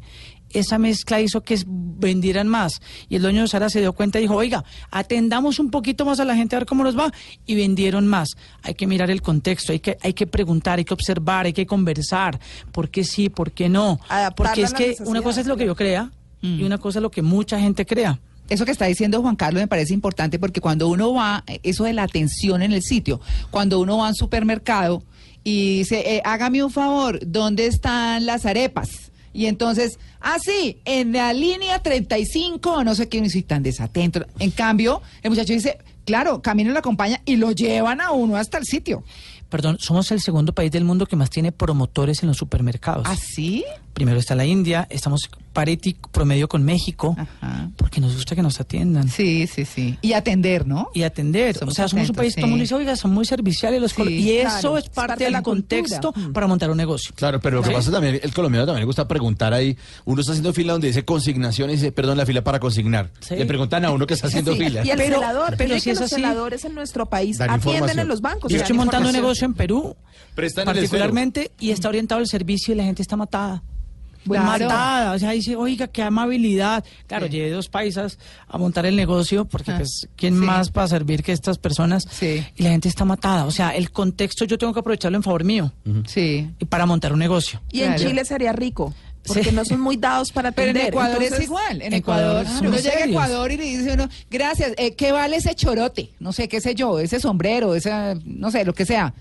[0.51, 2.81] Esa mezcla hizo que vendieran más.
[3.09, 6.19] Y el dueño de Sara se dio cuenta y dijo, oiga, atendamos un poquito más
[6.19, 7.11] a la gente a ver cómo nos va.
[7.47, 8.29] Y vendieron más.
[8.61, 11.65] Hay que mirar el contexto, hay que, hay que preguntar, hay que observar, hay que
[11.65, 12.39] conversar.
[12.71, 13.99] ¿Por qué sí, por qué no?
[14.07, 16.11] Adaptarla Porque es que una cosa es lo que yo crea
[16.43, 16.59] Mm.
[16.59, 18.19] y una cosa es lo que mucha gente crea.
[18.49, 21.93] Eso que está diciendo Juan Carlos me parece importante porque cuando uno va, eso de
[21.93, 25.03] la atención en el sitio, cuando uno va a un supermercado
[25.43, 29.11] y dice, eh, hágame un favor, ¿dónde están las arepas?
[29.33, 34.25] Y entonces, ah, sí, en la línea 35, no sé qué, y tan desatento.
[34.39, 38.59] En cambio, el muchacho dice, claro, camino lo acompaña y lo llevan a uno hasta
[38.59, 39.03] el sitio.
[39.49, 43.07] Perdón, somos el segundo país del mundo que más tiene promotores en los supermercados.
[43.09, 43.65] ¿Ah, sí?
[43.93, 47.69] Primero está la India, estamos parity promedio con México, Ajá.
[47.77, 49.07] porque nos gusta que nos atiendan.
[49.07, 49.99] Sí, sí, sí.
[50.01, 50.89] Y atender, ¿no?
[50.95, 51.55] Y atender.
[51.55, 52.37] Somos o sea, somos un país, sí.
[52.41, 54.09] todo el mundo dice, oiga, son muy serviciales los Sí, colo-".
[54.09, 55.81] Y eso claro, es es parte, parte de del cultura.
[55.81, 56.33] contexto Mm.
[56.33, 57.11] para montar un negocio.
[57.15, 59.77] Claro, pero lo que pasa también, el colombiano también le gusta preguntar ahí.
[60.05, 63.11] Uno está haciendo fila donde dice consignación y dice, perdón, la fila para consignar.
[63.19, 63.35] Sí.
[63.35, 64.83] Le preguntan a uno que está haciendo Sí, fila.
[64.83, 67.51] Y el Pero- celador, pero si que es los así- celadores en nuestro país Dan
[67.51, 67.99] atienden información.
[67.99, 68.51] en los bancos.
[68.51, 69.95] Yo estoy montando un negocio en Perú,
[70.33, 73.61] Prestan particularmente, y está orientado al servicio y la gente está matada.
[74.25, 74.45] Claro.
[74.65, 76.83] Matada, o sea, dice, oiga, qué amabilidad.
[77.07, 77.33] Claro, Sí.
[77.33, 80.39] llevé dos paisas a montar el negocio, porque Ah, pues, ¿quién sí.
[80.45, 82.07] más para servir que estas personas?
[82.09, 82.45] Sí.
[82.55, 83.45] Y la gente está matada.
[83.45, 85.73] O sea, el contexto yo tengo que aprovecharlo en favor mío
[86.05, 86.49] Sí.
[86.59, 87.61] y para montar un negocio.
[87.71, 87.95] Y en.
[87.95, 88.93] Chile sería rico,
[89.25, 89.51] porque Sí.
[89.51, 90.83] no son muy dados para Pero atender.
[90.83, 91.81] en Ecuador es igual.
[91.81, 93.05] En Ecuador Ecuador, uno llega a.
[93.05, 96.11] Ecuador y le dice uno, gracias, eh, ¿qué vale ese chorote?
[96.19, 99.13] No sé, qué sé yo, ese sombrero, esa, no sé, lo que sea.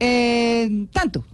[0.00, 1.24] Eh, tanto.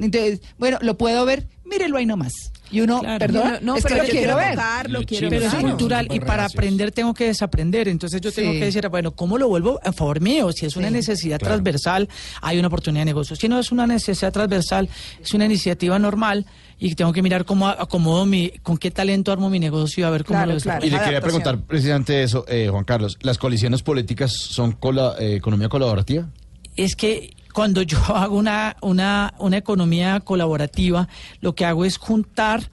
[0.00, 2.32] Entonces, bueno, lo puedo ver, mírelo ahí nomás.
[2.70, 3.18] Y uno, Claro.
[3.18, 4.50] perdón, No, no, es pero lo quiero ver.
[4.50, 6.54] tocarlo, Lo quiero Pero es cultural y para reacios.
[6.58, 7.88] aprender tengo que desaprender.
[7.88, 8.58] Entonces yo tengo Sí.
[8.58, 10.52] que decir, bueno, ¿cómo lo vuelvo a favor mío?
[10.52, 10.94] Si es una Sí.
[10.94, 11.54] necesidad Claro.
[11.54, 12.08] transversal,
[12.42, 13.36] hay una oportunidad de negocio.
[13.36, 14.88] Si no es una necesidad transversal,
[15.22, 16.44] es una iniciativa normal
[16.78, 20.24] y tengo que mirar cómo acomodo mi, con qué talento armo mi negocio a ver
[20.24, 20.80] cómo Claro, lo claro.
[20.82, 20.86] desarrollo.
[20.94, 23.16] Y le quería preguntar precisamente eso, eh, Juan Carlos.
[23.22, 26.28] ¿Las colisiones políticas son cola- eh, economía colaborativa?
[26.76, 31.08] es que cuando yo hago una, una, una economía colaborativa,
[31.40, 32.70] lo que hago es juntar,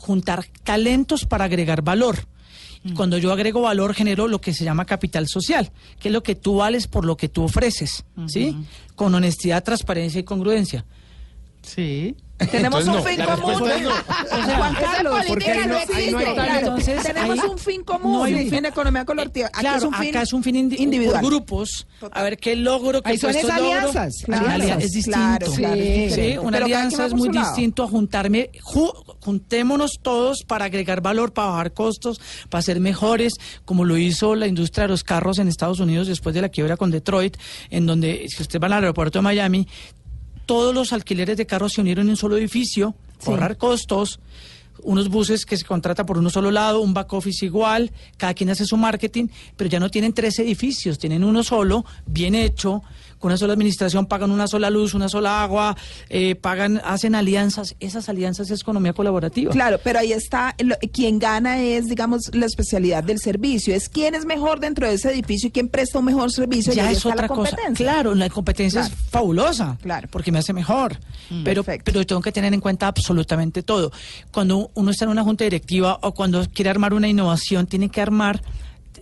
[0.00, 2.26] juntar talentos para agregar valor.
[2.82, 5.70] Y Cuando yo agrego valor, genero lo que se llama capital social,
[6.00, 8.56] que es lo que tú vales por lo que tú ofreces, ¿sí?
[8.96, 10.84] Con honestidad, transparencia y congruencia.
[11.62, 12.16] Sí.
[12.50, 13.54] Tenemos un fin común.
[14.56, 16.34] Juan Carlos, porque ahí no- existe.
[16.58, 18.62] Entonces, tenemos un fin común, no hay un fin.
[18.62, 19.46] de economía colaborativa.
[19.48, 21.20] Aquí claro, es un fin acá es un fin indi- individual.
[21.20, 24.84] por grupos, a ver qué logro, Ahí son esas alianzas, Claro, alianzas.
[24.84, 25.18] es distinto.
[25.20, 26.36] Claro, claro, es Sí.
[26.38, 31.48] Una Pero alianza es muy distinto a juntarme, ju- juntémonos todos para agregar valor, para
[31.50, 32.20] bajar costos,
[32.50, 36.34] para ser mejores, como lo hizo la industria de los carros en Estados Unidos después
[36.34, 37.36] de la quiebra con Detroit,
[37.70, 39.68] en donde, si usted va al aeropuerto de Miami,
[40.46, 42.94] todos los alquileres de carros se unieron en un solo edificio,
[43.26, 44.20] ahorrar costos,
[44.82, 48.50] unos buses que se contrata por uno solo lado, un back office igual, cada quien
[48.50, 52.82] hace su marketing, pero ya no tienen tres edificios, tienen uno solo, bien hecho,
[53.18, 55.76] con una sola administración, pagan una sola luz, una sola agua,
[56.08, 59.52] eh, pagan, hacen alianzas, esas alianzas es economía colaborativa.
[59.52, 64.14] Claro, pero ahí está, lo- quien gana es, digamos, la especialidad del servicio, es quién
[64.14, 66.72] es mejor dentro de ese edificio y quién presta un mejor servicio.
[66.72, 67.56] ya es otra cosa.
[67.74, 68.94] Claro, la competencia Claro.
[68.94, 69.78] es fabulosa.
[69.82, 70.08] Claro.
[70.10, 70.98] Porque me hace mejor.
[71.44, 71.90] pero, perfecto.
[71.92, 73.90] pero tengo que tener en cuenta absolutamente todo.
[74.32, 78.00] Cuando uno está en una junta directiva o cuando quiere armar una innovación, tiene que
[78.00, 78.42] armar.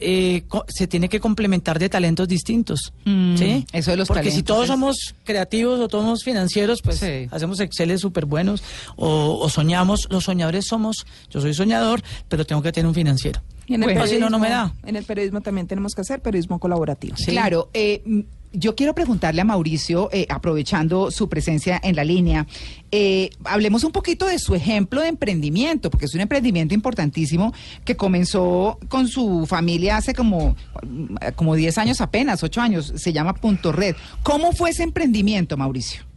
[0.02, 2.92] Eh, co- se tiene que complementar de talentos distintos.
[3.04, 3.66] Mm, ¿sí?
[3.72, 7.28] eso de los Porque si todos es- somos creativos o todos somos financieros, pues Sí.
[7.30, 8.62] hacemos Exceles súper buenos
[8.96, 10.08] o, o soñamos.
[10.10, 13.40] Los soñadores somos, yo soy soñador, pero tengo que tener un financiero.
[13.66, 14.88] Y en el Bueno, si no, no me periodismo- da.
[14.88, 17.16] En el periodismo también tenemos que hacer periodismo colaborativo.
[17.16, 17.26] Sí.
[17.30, 18.02] Claro, eh,
[18.52, 22.46] yo quiero preguntarle a Mauricio, eh, aprovechando su presencia en la línea,
[22.90, 27.52] eh, hablemos un poquito de su ejemplo de emprendimiento, porque es un emprendimiento importantísimo
[27.84, 30.56] que comenzó con su familia hace como,
[31.36, 33.96] como 10 años apenas, 8 años, se llama Punto Red.
[34.22, 36.11] ¿Cómo fue ese emprendimiento, Mauricio?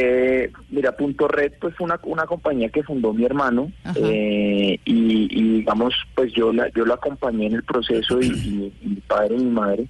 [0.00, 5.28] Eh, mira, Punto Red pues fue una, una compañía que fundó mi hermano eh, y,
[5.28, 9.00] y, digamos pues yo la yo lo acompañé en el proceso y, y- y mi
[9.00, 9.86] padre y mi madre.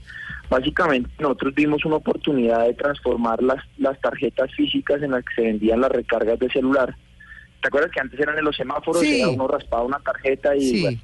[0.48, 5.42] Básicamente nosotros vimos una oportunidad de transformar las, las tarjetas físicas en las que se
[5.42, 6.96] vendían las recargas de celular.
[7.60, 9.02] ¿Te acuerdas que antes eran en los semáforos?
[9.02, 9.20] Sí.
[9.20, 10.80] Era uno raspaba una tarjeta y Sí.
[10.80, 10.98] bueno,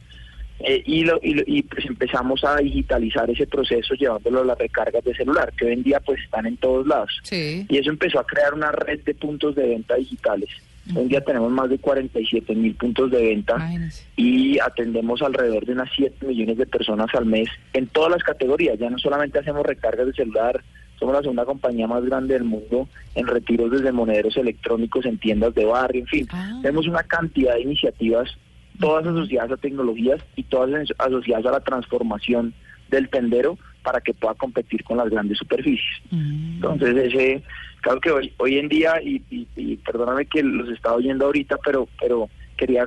[0.60, 4.58] eh, y, lo- y, lo- y, pues empezamos a digitalizar ese proceso llevándolo a las
[4.58, 7.10] recargas de celular, que hoy en día pues están en todos lados.
[7.24, 7.66] Sí.
[7.68, 10.48] Y eso empezó a crear una red de puntos de venta digitales.
[10.94, 14.04] Hoy en día tenemos más de 47 mil puntos de venta Imagínense.
[14.16, 18.78] y atendemos alrededor de unas 7 millones de personas al mes en todas las categorías.
[18.78, 20.62] Ya no solamente hacemos recargas de celular,
[20.98, 25.54] somos la segunda compañía más grande del mundo en retiros desde monederos electrónicos en tiendas
[25.54, 26.28] de barrio, en fin.
[26.30, 26.58] Ah.
[26.62, 28.36] Tenemos una cantidad de iniciativas,
[28.80, 32.52] todas asociadas a tecnologías y todas as- asociadas a la transformación
[32.90, 36.00] del tendero para que pueda competir con las grandes superficies.
[36.10, 36.54] Mm.
[36.56, 37.42] Entonces, ese,
[37.82, 41.56] claro que hoy, hoy en día, y, y- y perdóname que los estaba oyendo ahorita,
[41.64, 42.87] pero pero quería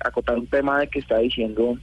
[0.00, 1.76] acotar un tema de que está diciendo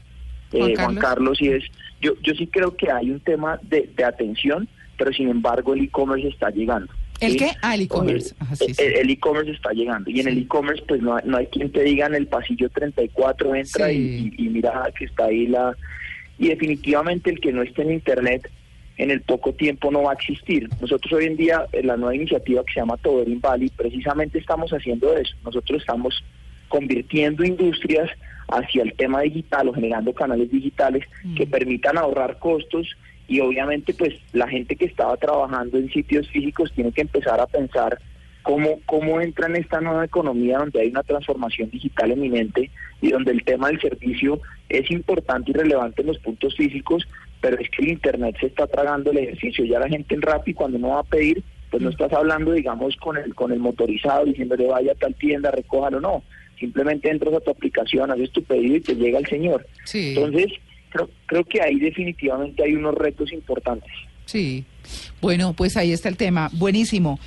[0.52, 1.02] eh, Juan Juan, Carlos.
[1.02, 1.42] Carlos.
[1.42, 1.64] y es,
[2.02, 4.68] yo, yo sí creo que hay un tema de, de atención,
[4.98, 6.92] pero sin embargo el e-commerce está llegando.
[7.20, 7.52] ¿El qué?
[7.62, 8.36] Ah, el e-commerce.
[8.56, 8.84] Sí, El- sí.
[8.84, 10.32] El e-commerce está llegando y en Sí.
[10.32, 13.92] el e-commerce pues no hay, no hay quien te diga en el pasillo 34 entra
[13.92, 15.76] y, mira que está ahí la...
[16.40, 18.50] Y definitivamente el que no esté en internet
[18.98, 20.70] en el poco tiempo no va a existir.
[20.82, 24.72] Nosotros hoy en día, en la nueva iniciativa que se llama Toberin Valley, precisamente estamos
[24.72, 25.36] haciendo eso.
[25.44, 26.24] Nosotros estamos
[26.68, 28.10] convirtiendo industrias
[28.50, 31.06] hacia el tema digital o generando canales digitales
[31.38, 32.88] que permitan ahorrar costos
[33.34, 37.48] y obviamente pues la gente que estaba trabajando en sitios físicos tiene que empezar a
[37.48, 37.98] pensar
[38.44, 42.70] cómo, cómo entra en esta nueva economía donde hay una transformación digital eminente
[43.02, 47.08] y donde el tema del servicio es importante y relevante en los puntos físicos,
[47.42, 49.66] pero es que el Internet se está tragando el ejercicio.
[49.66, 51.42] Ya la gente en Rappi cuando no va a pedir,
[51.72, 55.50] pues no estás hablando, digamos, con el, con el motorizado diciéndole vaya a tal tienda,
[55.50, 56.22] recójalo, no.
[56.60, 59.66] Simplemente entras a tu aplicación, haces tu pedido y te llega el señor.
[59.86, 60.10] Sí.
[60.10, 60.54] Entonces,
[60.94, 63.92] creo, creo que ahí definitivamente hay unos retos importantes.
[64.26, 64.64] Sí.
[65.22, 66.50] Bueno, pues ahí está el tema.
[66.54, 67.20] Buenísimo.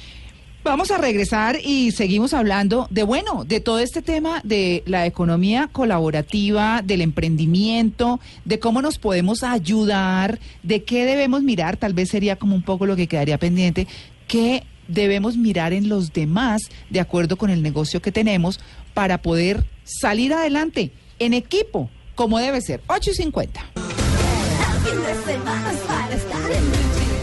[0.64, 5.68] Vamos a regresar y seguimos hablando de, bueno, de todo este tema de la economía
[5.70, 12.34] colaborativa, del emprendimiento, de cómo nos podemos ayudar, de qué debemos mirar, tal vez sería
[12.34, 13.86] como un poco lo que quedaría pendiente,
[14.26, 18.58] qué debemos mirar en los demás de acuerdo con el negocio que tenemos
[18.92, 22.80] para poder salir adelante en equipo, como debe ser.
[22.88, 23.60] 8 y 50.
[23.76, 27.16] El fin de semana es para estar en Blue Jeans.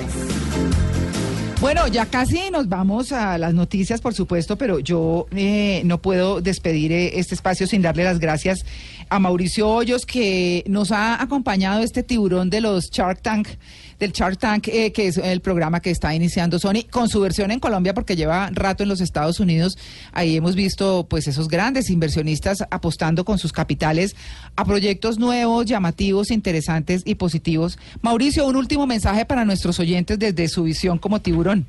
[1.64, 6.42] Bueno, ya casi nos vamos a las noticias, por supuesto, pero yo eh, no puedo
[6.42, 8.66] despedir eh, este espacio sin darle las gracias
[9.08, 13.48] a Mauricio Hoyos, que nos ha acompañado este tiburón de los Shark Tank,
[14.04, 17.52] del Shark Tank, eh, que es el programa que está iniciando Sony, con su versión
[17.52, 19.78] en Colombia, porque lleva rato en los Estados Unidos.
[20.12, 24.16] Ahí hemos visto, pues, esos grandes inversionistas apostando con sus capitales
[24.58, 27.80] a proyectos nuevos, llamativos, interesantes y positivos.
[28.02, 31.66] Mauricio, un último mensaje para nuestros oyentes desde su visión como tiburón.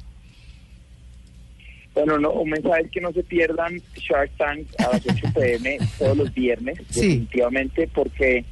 [1.94, 5.78] Bueno, no, un mensaje es que no se pierdan Shark Tank a las 8 pm
[5.96, 7.00] todos los viernes, Sí.
[7.02, 8.44] definitivamente, porque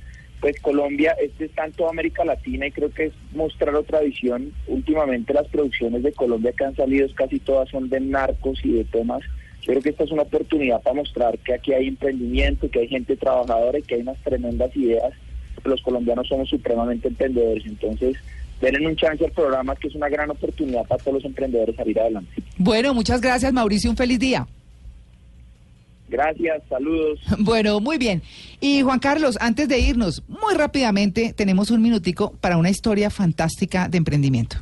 [0.42, 4.52] pues Colombia, este está en toda América Latina y creo que es mostrar otra visión.
[4.66, 8.84] Últimamente las producciones de Colombia que han salido casi todas son de narcos y de
[8.84, 9.22] temas.
[9.64, 13.16] Creo que esta es una oportunidad para mostrar que aquí hay emprendimiento, que hay gente
[13.16, 15.12] trabajadora y que hay unas tremendas ideas.
[15.62, 18.16] Los colombianos somos supremamente emprendedores, entonces
[18.60, 22.00] denle un chance al programa que es una gran oportunidad para todos los emprendedores salir
[22.00, 22.42] adelante.
[22.58, 23.90] Bueno, muchas gracias, Mauricio.
[23.90, 24.44] Un feliz día.
[26.12, 27.18] Gracias, saludos.
[27.38, 28.22] Bueno, muy bien.
[28.60, 33.88] Y Juan Carlos, antes de irnos, muy rápidamente, tenemos un minutico para una historia fantástica
[33.88, 34.58] de emprendimiento.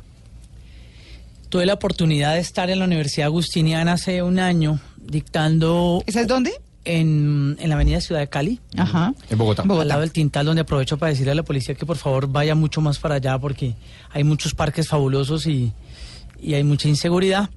[1.49, 6.27] Tuve la oportunidad de estar en la Universidad Agustiniana hace un año dictando ¿Esa es
[6.27, 6.53] dónde?
[6.85, 8.61] en, en la avenida Ciudad de Cali.
[8.77, 9.13] Ajá.
[9.29, 9.63] En Bogotá.
[9.63, 12.55] Al lado del Tintal, donde aprovecho para decirle a la policía que por favor vaya
[12.55, 13.75] mucho más para allá porque
[14.11, 15.73] hay muchos parques fabulosos y,
[16.41, 17.49] y hay mucha inseguridad.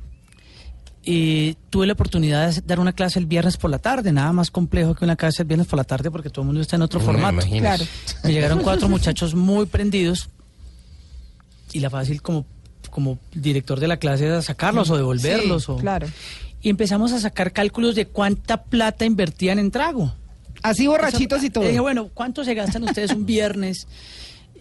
[1.06, 4.50] Y tuve la oportunidad de dar una clase el viernes por la tarde, nada más
[4.50, 6.82] complejo que una clase el viernes por la tarde porque todo el mundo está en
[6.82, 7.46] otro formato.
[7.46, 7.84] Claro.
[8.22, 10.30] Me llegaron cuatro muchachos muy prendidos
[11.72, 12.46] y la fácil como,
[12.90, 15.64] como director de la clase era sacarlos o devolverlos.
[15.64, 16.06] Sí, o, claro.
[16.62, 20.14] Y empezamos a sacar cálculos de cuánta plata invertían en trago.
[20.62, 21.64] Así borrachitos y todo.
[21.64, 23.86] Le dije, bueno, ¿cuánto se gastan ustedes un viernes?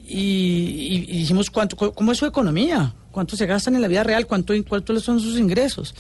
[0.06, 2.94] y, dijimos, ¿cuánto, cu- ¿cómo es su economía?
[3.12, 4.26] ¿Cuánto se gastan en la vida real?
[4.28, 5.94] ¿Cuánto, ¿Cuántos son sus ingresos?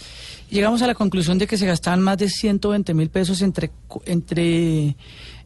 [0.49, 3.71] Llegamos a la conclusión de que se gastaban más de 120 mil pesos entre,
[4.05, 4.95] entre,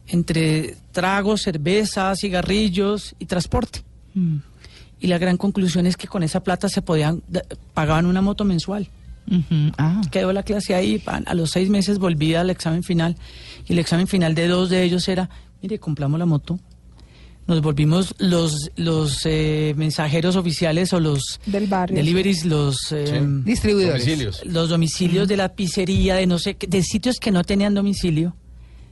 [0.06, 3.82] entre tragos, cerveza, cigarrillos y transporte.
[5.00, 7.22] Y la gran conclusión es que con esa plata se podían,
[7.74, 8.88] pagaban una moto mensual.
[9.76, 10.00] Ah.
[10.10, 13.14] Quedó la clase ahí, a los seis meses volví al examen final
[13.68, 15.28] y el examen final de dos de ellos era,
[15.62, 16.58] mire, compramos la moto.
[17.48, 21.96] Nos volvimos los, los eh, mensajeros oficiales o los Del barrio.
[21.96, 24.04] deliveries, los, eh, Distribuidores.
[24.04, 24.42] Domicilios.
[24.44, 28.36] los domicilios de la pizzería, de no sé qué, de sitios que no tenían domicilio.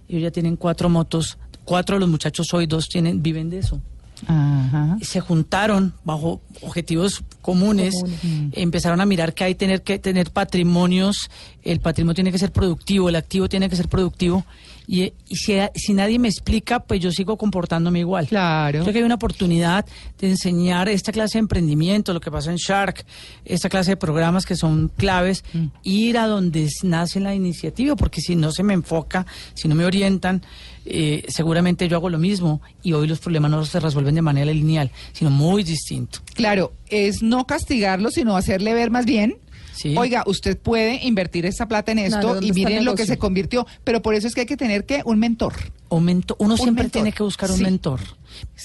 [0.08, 3.80] Ellos ya tienen cuatro motos, cuatro de los muchachos hoy, dos tienen, viven de eso
[4.26, 4.96] Ajá.
[5.02, 7.94] se juntaron bajo objetivos comunes,
[8.52, 11.30] empezaron a mirar que hay tener que tener patrimonios,
[11.62, 14.46] el patrimonio tiene que ser productivo, el activo tiene que ser productivo
[14.86, 18.26] y, y si, si nadie me explica, pues yo sigo comportándome igual.
[18.26, 18.82] Claro.
[18.82, 19.84] Creo que hay una oportunidad
[20.18, 23.04] de enseñar esta clase de emprendimiento, lo que pasa en Shark,
[23.44, 25.44] esta clase de programas que son claves,
[25.82, 29.84] ir a donde nace la iniciativa, porque si no se me enfoca, si no me
[29.84, 30.42] orientan,
[30.84, 34.52] eh, seguramente yo hago lo mismo y hoy los problemas no se resuelven de manera
[34.52, 36.20] lineal, sino muy distinto.
[36.34, 39.38] Claro, es no castigarlo, sino hacerle ver más bien.
[39.76, 39.94] Sí.
[39.96, 43.18] Oiga, usted puede invertir esa plata en esto Claro, ¿dónde y miren lo que se
[43.18, 43.66] convirtió.
[43.84, 45.52] Pero por eso es que hay que tener que un mentor.
[45.88, 46.92] Un mento- uno Un siempre mentor.
[47.02, 47.62] tiene que buscar un Sí.
[47.62, 48.00] mentor.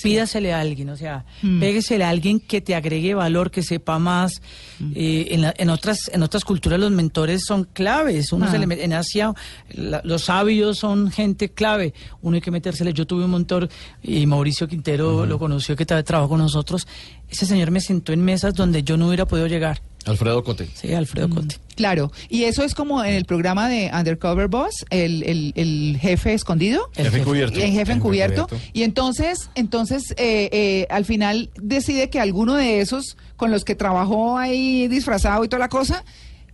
[0.01, 1.59] Pídasele a alguien, o sea, Mm.
[1.59, 4.41] péguesele a alguien que te agregue valor, que sepa más.
[4.79, 4.91] Mm.
[4.95, 8.31] Eh, en, la- en otras en otras culturas los mentores son claves.
[8.33, 8.51] Uno Ah.
[8.51, 9.33] se le met- en Asia
[9.73, 11.93] la- los sabios son gente clave.
[12.21, 12.93] Uno hay que metérsele.
[12.93, 13.69] Yo tuve un mentor
[14.01, 16.87] y Mauricio Quintero lo conoció que tra- trabajó con nosotros.
[17.29, 19.81] Ese señor me sentó en mesas donde yo no hubiera podido llegar.
[20.05, 20.67] Alfredo Cote.
[20.73, 21.57] Sí, Alfredo Cote.
[21.75, 26.33] Claro, y eso es como en el programa de Undercover Boss, el, el- el jefe
[26.33, 26.89] escondido.
[26.95, 27.59] El Jefe encubierto.
[27.59, 28.47] Y el jefe encubierto.
[28.73, 33.75] Y entonces, entonces eh, eh, al final decide que alguno de esos con los que
[33.75, 36.03] trabajó ahí disfrazado y toda la cosa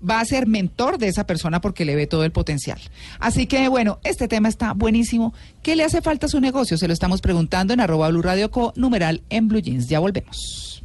[0.07, 2.79] va a ser mentor de esa persona porque le ve todo el potencial.
[3.19, 5.33] Así que bueno, este tema está buenísimo.
[5.63, 6.77] ¿Qué le hace falta a su negocio?
[6.77, 9.87] Se lo estamos preguntando en arroba Blue Radio Co, numeral en Blue Jeans.
[9.87, 10.83] Ya volvemos.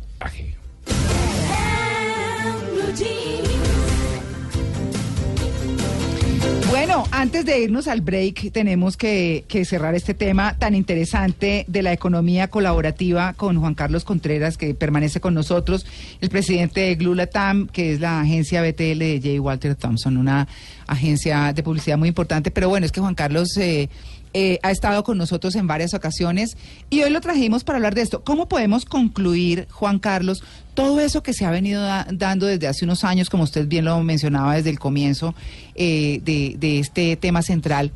[6.69, 11.83] Bueno, antes de irnos al break, tenemos que, que cerrar este tema tan interesante de
[11.83, 15.87] la economía colaborativa con Juan Carlos Contreras, que permanece con nosotros,
[16.21, 19.41] el presidente de Glulatam, que es la agencia BTL de J.
[19.41, 20.49] Walter Thompson, una
[20.87, 22.51] agencia de publicidad muy importante.
[22.51, 23.89] Pero bueno, es que Juan Carlos eh,
[24.35, 26.57] eh, ha estado con nosotros en varias ocasiones
[26.91, 28.23] y hoy lo trajimos para hablar de esto.
[28.25, 30.43] ¿Cómo podemos concluir, Juan Carlos,
[30.75, 33.85] todo eso que se ha venido da- dando desde hace unos años, como usted bien
[33.85, 35.35] lo mencionaba desde el comienzo
[35.75, 37.93] eh, de, de este tema central?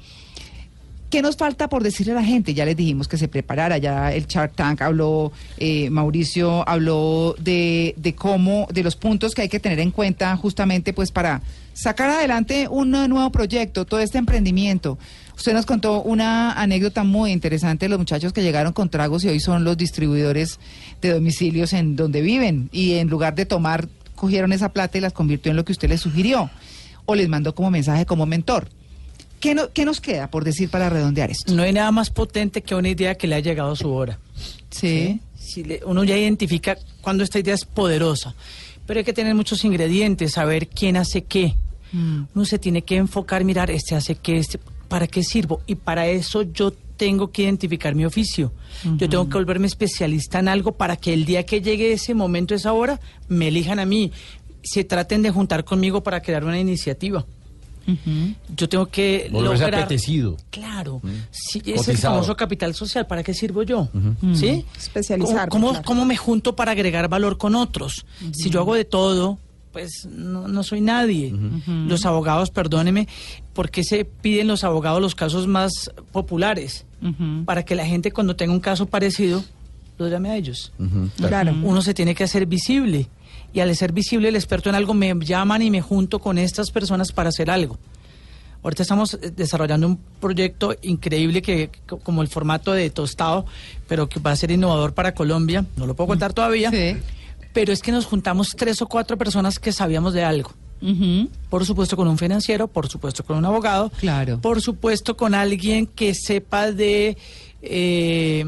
[1.16, 2.52] ¿Qué nos falta por decirle a la gente?
[2.52, 7.94] Ya les dijimos que se preparara, ya el Shark Tank habló, eh, Mauricio habló de,
[7.96, 11.40] de cómo, de los puntos que hay que tener en cuenta justamente pues para
[11.72, 14.98] sacar adelante un nuevo proyecto, todo este emprendimiento.
[15.34, 19.28] Usted nos contó una anécdota muy interesante de los muchachos que llegaron con tragos y
[19.28, 20.60] hoy son los distribuidores
[21.00, 25.14] de domicilios en donde viven y en lugar de tomar, cogieron esa plata y las
[25.14, 26.50] convirtió en lo que usted les sugirió
[27.06, 28.68] o les mandó como mensaje como mentor.
[29.40, 31.52] ¿Qué, no- qué nos queda por decir para redondear esto?
[31.54, 34.18] No hay nada más potente que una idea que le ha llegado a su hora.
[34.70, 35.20] Sí.
[35.38, 38.34] Si le- uno ya identifica cuando esta idea es poderosa,
[38.86, 41.54] pero hay que tener muchos ingredientes, saber quién hace qué.
[41.92, 42.22] Mm.
[42.34, 45.60] Uno se tiene que enfocar, mirar, este hace qué, este, para qué sirvo.
[45.66, 48.52] Y para eso yo tengo que identificar mi oficio.
[48.96, 52.54] Yo tengo que volverme especialista en algo para que el día que llegue ese momento,
[52.54, 54.12] esa hora, me elijan a mí.
[54.62, 57.24] Se traten de juntar conmigo para crear una iniciativa.
[58.56, 59.82] Yo tengo que Volverse lograr...
[59.82, 60.36] apetecido.
[60.50, 62.14] Claro, sí, ese Cotizado.
[62.14, 63.88] famoso capital social, ¿para qué sirvo yo?
[64.34, 64.64] ¿Sí?
[64.76, 65.84] Especializarme, ¿Cómo, cómo, claro.
[65.86, 68.04] cómo me junto para agregar valor con otros?
[68.32, 69.38] Si yo hago de todo,
[69.72, 71.34] pues no, no soy nadie.
[71.66, 73.08] Los abogados, perdóneme,
[73.52, 76.86] ¿por qué se piden los abogados los casos más populares?
[77.44, 79.44] Para que la gente cuando tenga un caso parecido,
[79.98, 80.72] lo llame a ellos.
[81.18, 81.54] Claro.
[81.62, 83.08] Uno se tiene que hacer visible.
[83.52, 86.70] Y al ser visible, el experto en algo me llaman y me junto con estas
[86.70, 87.78] personas para hacer algo.
[88.62, 93.46] Ahorita estamos eh, desarrollando un proyecto increíble que co- como el formato de tostado,
[93.88, 95.64] pero que va a ser innovador para Colombia.
[95.76, 96.70] No lo puedo contar todavía.
[96.70, 96.96] Sí.
[97.52, 100.52] Pero es que nos juntamos tres o cuatro personas que sabíamos de algo.
[101.48, 104.40] Por supuesto con un financiero, por supuesto con un abogado, Claro.
[104.42, 107.16] por supuesto con alguien que sepa de
[107.62, 108.44] eh,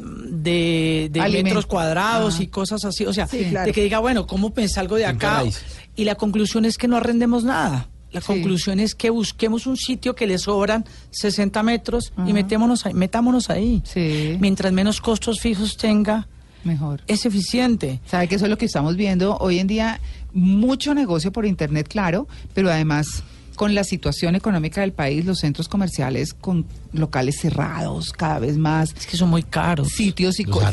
[0.00, 1.10] de,
[1.44, 2.42] metros cuadrados Ajá.
[2.42, 3.66] y cosas así, o sea, Sí, claro.
[3.66, 5.42] de que diga, bueno, ¿cómo me salgo de acá?
[5.96, 7.88] Y la conclusión es que no arrendemos nada.
[8.12, 8.26] La Sí.
[8.26, 13.50] conclusión es que busquemos un sitio que le sobran 60 metros y metémonos ahí, metámonos
[13.50, 13.82] ahí.
[13.84, 14.36] Sí.
[14.40, 16.26] Mientras menos costos fijos tenga,
[16.64, 17.02] Mejor.
[17.06, 18.00] es eficiente.
[18.06, 20.00] ¿Sabe que eso es lo que estamos viendo hoy en día?
[20.32, 23.22] Mucho negocio por Internet, claro, pero además
[23.60, 28.94] con la situación económica del país, los centros comerciales con locales cerrados cada vez más,
[28.96, 29.88] Es que son muy caros.
[29.88, 30.72] sitios y cosas.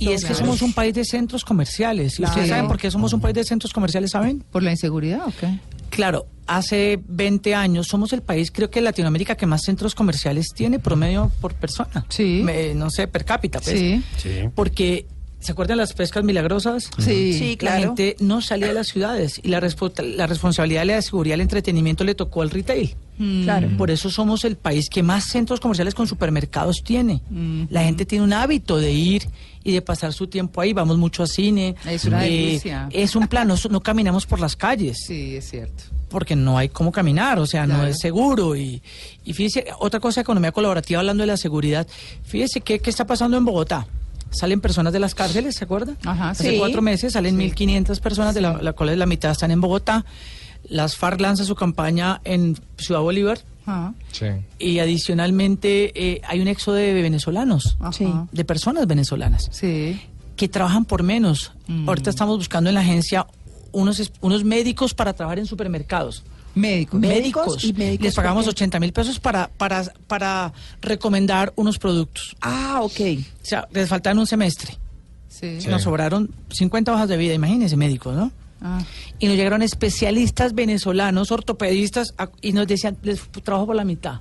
[0.00, 2.18] Y, y es que somos un país de centros comerciales.
[2.18, 4.42] ¿Y ustedes saben por qué somos un país de centros comerciales, saben?
[4.50, 5.56] ¿Por la inseguridad o qué?
[5.90, 10.80] Claro, hace 20 años somos el país, creo que Latinoamérica, que más centros comerciales tiene
[10.80, 12.04] promedio por persona.
[12.08, 12.40] Sí.
[12.44, 13.60] Me- no sé, per cápita.
[13.60, 13.78] pues.
[14.16, 14.30] Sí.
[14.56, 15.06] Porque,
[15.42, 16.88] ¿se acuerdan las pescas milagrosas?
[16.98, 17.34] Sí.
[17.34, 17.76] Sí, claro.
[17.80, 21.32] La gente no salía de las ciudades y la, respo- la responsabilidad de la seguridad
[21.32, 22.94] y el entretenimiento le tocó al retail.
[23.18, 23.42] Mm.
[23.44, 23.68] Claro.
[23.76, 27.20] Por eso somos el país que más centros comerciales con supermercados tiene.
[27.30, 27.64] Mm.
[27.70, 29.28] La gente tiene un hábito de ir
[29.64, 30.72] y de pasar su tiempo ahí.
[30.72, 31.74] Vamos mucho a cine.
[31.84, 32.88] Eh, Es una delicia.
[32.90, 35.84] es un plan, no, no caminamos por las calles Sí, es cierto.
[36.08, 38.56] porque no hay cómo caminar, o sea, no es seguro.
[38.56, 38.82] Y,
[39.24, 41.86] y fíjese, otra cosa, economía colaborativa, hablando de la seguridad,
[42.24, 43.86] fíjese qué, qué está pasando en Bogotá.
[44.32, 45.94] Salen personas de las cárceles, ¿se acuerda?
[46.04, 46.58] Ajá, Hace sí.
[46.58, 47.42] cuatro meses salen Sí.
[47.50, 50.04] 1.500 personas, de la, la cual la mitad están en Bogotá.
[50.64, 54.26] Las FARC lanzan su campaña en Ciudad Bolívar Ah, Sí.
[54.58, 58.26] y adicionalmente eh, hay un éxodo de venezolanos, ajá.
[58.32, 60.00] De personas venezolanas Sí.
[60.36, 61.52] que trabajan por menos.
[61.68, 61.88] Mm.
[61.88, 63.26] Ahorita estamos buscando en la agencia
[63.72, 66.24] unos, es- unos médicos para trabajar en supermercados.
[66.54, 67.00] Médicos.
[67.00, 68.62] Médicos y médicos, Les pagamos ¿por qué?
[68.64, 72.36] 80 mil pesos para, para, para recomendar unos productos.
[72.40, 73.00] Ah, ok.
[73.42, 74.76] O sea, les faltan un semestre.
[75.28, 75.60] Sí.
[75.60, 75.68] Sí.
[75.68, 78.30] Nos sobraron 50 hojas de vida, imagínense, médicos, ¿no?
[78.60, 78.80] Ah,
[79.18, 84.20] Y nos llegaron especialistas venezolanos, ortopedistas, a- y nos decían, les trabajo por la mitad.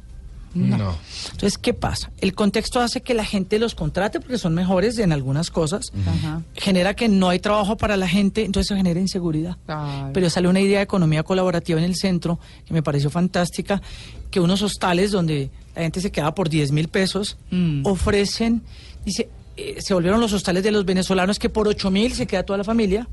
[0.53, 0.95] No.
[1.31, 2.11] Entonces, ¿qué pasa?
[2.19, 5.91] El contexto hace que la gente los contrate porque son mejores en algunas cosas.
[6.05, 6.41] Ajá.
[6.55, 9.57] Genera que no hay trabajo para la gente, entonces eso genera inseguridad.
[10.13, 13.81] Pero sale una idea de economía colaborativa en el centro que me pareció fantástica,
[14.29, 17.85] que unos hostales donde la gente se quedaba por 10 mil pesos Mm.
[17.85, 18.61] ofrecen,
[19.05, 22.43] dice, eh, se volvieron los hostales de los venezolanos que por 8 mil se queda
[22.43, 23.07] toda la familia.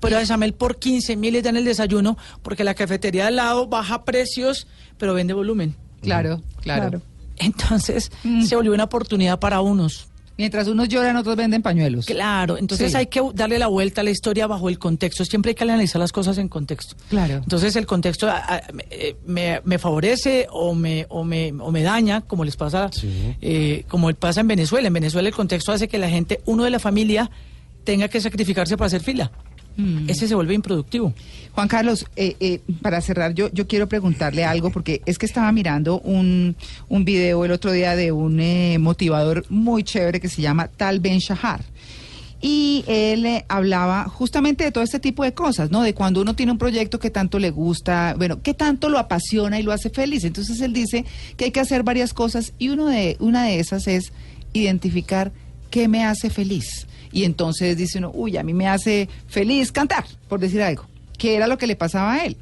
[0.00, 3.36] Pero a Isamel por 15 mil les dan el desayuno porque la cafetería de al
[3.36, 4.66] lado baja precios,
[4.98, 5.76] pero vende volumen.
[6.04, 7.02] Claro, claro, Claro.
[7.36, 8.42] Entonces Mm.
[8.44, 10.08] se volvió una oportunidad para unos.
[10.36, 12.06] Mientras unos lloran, otros venden pañuelos.
[12.06, 12.96] Claro, entonces Sí.
[12.98, 15.24] hay que darle la vuelta a la historia bajo el contexto.
[15.24, 16.96] Siempre hay que analizar las cosas en contexto.
[17.08, 17.34] Claro.
[17.36, 18.84] Entonces el contexto ah, ah, me-
[19.26, 23.08] me, me favorece o me, o, me, o me daña, como les pasa, Sí.
[23.40, 24.88] eh, como pasa en Venezuela.
[24.88, 27.30] En Venezuela el contexto hace que la gente, uno de la familia,
[27.84, 29.30] tenga que sacrificarse para hacer fila.
[29.76, 30.08] Mm.
[30.08, 31.12] Ese se vuelve improductivo.
[31.52, 35.50] Juan Carlos, eh, eh, para cerrar, yo, yo quiero preguntarle algo, porque es que estaba
[35.52, 36.56] mirando un,
[36.88, 41.00] un video el otro día de un eh, motivador muy chévere que se llama Tal
[41.00, 41.64] Ben Shahar.
[42.46, 45.82] Y él eh, hablaba justamente de todo este tipo de cosas, ¿no?
[45.82, 49.58] De cuando uno tiene un proyecto que tanto le gusta, bueno, que tanto lo apasiona
[49.58, 50.24] y lo hace feliz.
[50.24, 51.06] Entonces él dice
[51.38, 54.12] que hay que hacer varias cosas y uno de, una de esas es
[54.52, 55.32] identificar
[55.70, 56.86] qué me hace feliz.
[57.14, 60.84] Y entonces dice uno, uy, a mí me hace feliz cantar, por decir algo,
[61.16, 62.36] que era lo que le pasaba a él.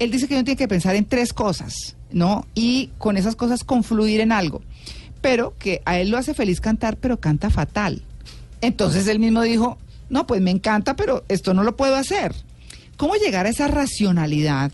[0.00, 2.44] Él dice que uno tiene que pensar en tres cosas, ¿no?
[2.56, 4.62] Y con esas cosas confluir en algo.
[5.20, 8.02] Pero que a él lo hace feliz cantar, pero canta fatal.
[8.60, 12.34] Entonces él mismo dijo, no, pues me encanta, pero esto no lo puedo hacer.
[12.96, 14.72] ¿Cómo llegar a esa racionalidad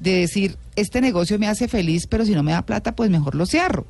[0.00, 3.34] de decir, este negocio me hace feliz, pero si no me da plata, pues mejor
[3.34, 3.84] lo cierro?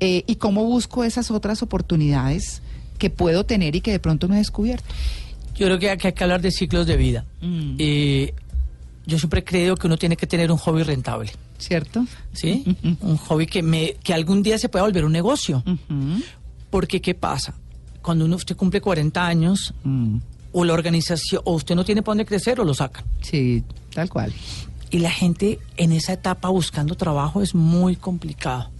[0.00, 2.60] Eh, ¿Y cómo busco esas otras oportunidades
[2.96, 4.84] que puedo tener y que de pronto no he descubierto?
[5.54, 7.24] Yo creo que hay que, hay que hablar de ciclos de vida.
[7.40, 7.76] Mm.
[7.78, 8.34] Eh,
[9.06, 11.32] yo siempre creo que uno tiene que tener un hobby rentable.
[11.58, 12.04] ¿Cierto?
[12.34, 12.64] ¿Sí?
[13.00, 15.64] Un hobby que, me, que algún día se pueda volver un negocio.
[16.70, 17.54] Porque, ¿qué pasa?
[18.02, 20.18] Cuando uno usted cumple 40 años, Mm.
[20.52, 23.04] o la organización, o usted no tiene para dónde crecer, o lo sacan.
[23.22, 23.62] Sí,
[23.94, 24.32] tal cual.
[24.90, 28.70] Y la gente en esa etapa buscando trabajo es muy complicado.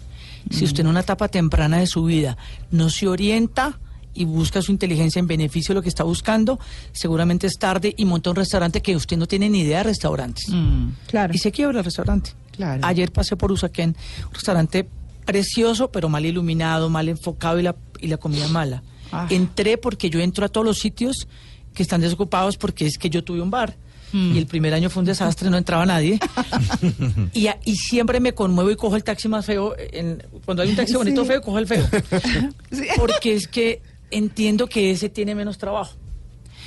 [0.50, 2.36] Si usted en una etapa temprana de su vida
[2.70, 3.80] no se orienta
[4.16, 6.58] y busca su inteligencia en beneficio de lo que está buscando,
[6.92, 10.48] seguramente es tarde y monta un restaurante que usted no tiene ni idea de restaurantes.
[10.48, 10.88] Mm.
[11.06, 11.32] Claro.
[11.34, 12.30] Y se quiebra el restaurante.
[12.52, 12.80] Claro.
[12.84, 13.96] Ayer pasé por Usaquén,
[14.28, 14.88] un restaurante
[15.24, 18.82] precioso, pero mal iluminado, mal enfocado y la, y la comida mala.
[19.12, 19.26] Ah.
[19.30, 21.28] Entré porque yo entro a todos los sitios
[21.74, 23.76] que están desocupados porque es que yo tuve un bar.
[24.12, 24.36] Mm.
[24.36, 26.18] Y el primer año fue un desastre, no entraba nadie.
[27.32, 29.74] y, a- y siempre me conmuevo y cojo el taxi más feo.
[29.78, 31.28] en- cuando hay un taxi bonito Sí.
[31.28, 31.86] feo, cojo el feo.
[32.70, 32.84] Sí.
[32.96, 33.82] Porque es que
[34.16, 35.92] entiendo que ese tiene menos trabajo.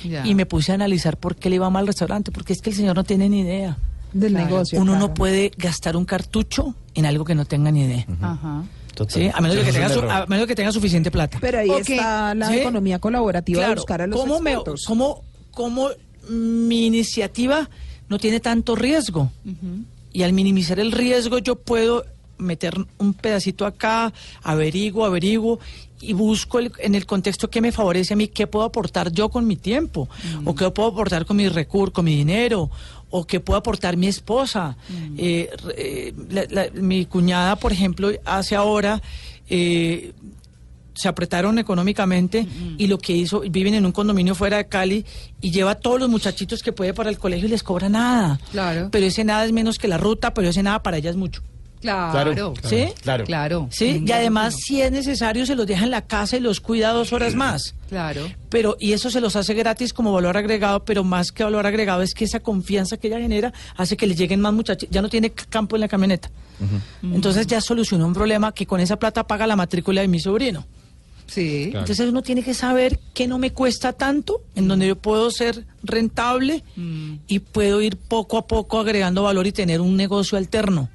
[0.04, 0.26] Ya.
[0.26, 2.70] Y me puse a analizar por qué le iba mal al restaurante, porque es que
[2.70, 3.76] el señor no tiene ni idea.
[4.12, 4.46] Del Claro.
[4.46, 4.80] negocio.
[4.80, 5.08] Uno claro.
[5.08, 8.06] no puede gastar un cartucho en algo que no tenga ni idea.
[8.20, 8.64] Ajá.
[8.94, 9.22] Total.
[9.22, 9.30] ¿sí?
[9.32, 11.38] A, menos de que tenga su- a menos de que tenga suficiente plata.
[11.40, 12.56] Pero ahí Ok, está la ¿sí?
[12.58, 14.84] economía colaborativa de Claro, buscar a los ¿cómo, me- expertos.
[14.86, 15.22] cómo-
[15.52, 15.90] cómo
[16.28, 17.68] mi iniciativa
[18.08, 19.30] no tiene tanto riesgo?
[20.12, 22.04] Y al minimizar el riesgo yo puedo
[22.38, 25.60] meter un pedacito acá, averiguo, averiguo
[26.00, 29.28] y busco el- en el contexto que me favorece a mí, qué puedo aportar yo
[29.28, 30.08] con mi tiempo,
[30.44, 32.70] o qué puedo aportar con mi recurso, con mi dinero,
[33.10, 34.76] o qué puedo aportar mi esposa.
[35.18, 39.00] Eh, re- eh, la- la- mi cuñada, por ejemplo, hace ahora...
[39.48, 40.12] eh,
[40.92, 42.46] se apretaron económicamente
[42.76, 45.06] y lo que hizo, viven en un condominio fuera de Cali
[45.40, 48.38] y lleva a todos los muchachitos que puede para el colegio y les cobra nada.
[48.50, 48.88] Claro.
[48.92, 51.42] Pero ese nada es menos que la ruta, pero ese nada para ella es mucho.
[51.80, 52.32] Claro.
[52.32, 52.88] Claro, ¿Sí?
[53.02, 53.24] Claro.
[53.24, 53.68] Claro.
[53.70, 54.04] ¿Sí?
[54.06, 57.12] Y además, si es necesario, se los deja en la casa y los cuida dos
[57.12, 57.74] horas más.
[57.88, 58.30] Claro.
[58.50, 62.02] Pero, y eso se los hace gratis como valor agregado, pero más que valor agregado
[62.02, 64.88] es que esa confianza que ella genera hace que le lleguen más muchachos.
[64.90, 66.30] Ya no tiene campo en la camioneta.
[67.02, 70.66] Entonces ya solucionó un problema que con esa plata paga la matrícula de mi sobrino.
[71.26, 71.68] Sí.
[71.70, 71.84] Claro.
[71.84, 75.64] Entonces uno tiene que saber que no me cuesta tanto, en donde yo puedo ser
[75.82, 76.62] rentable
[77.26, 80.90] y puedo ir poco a poco agregando valor y tener un negocio alterno.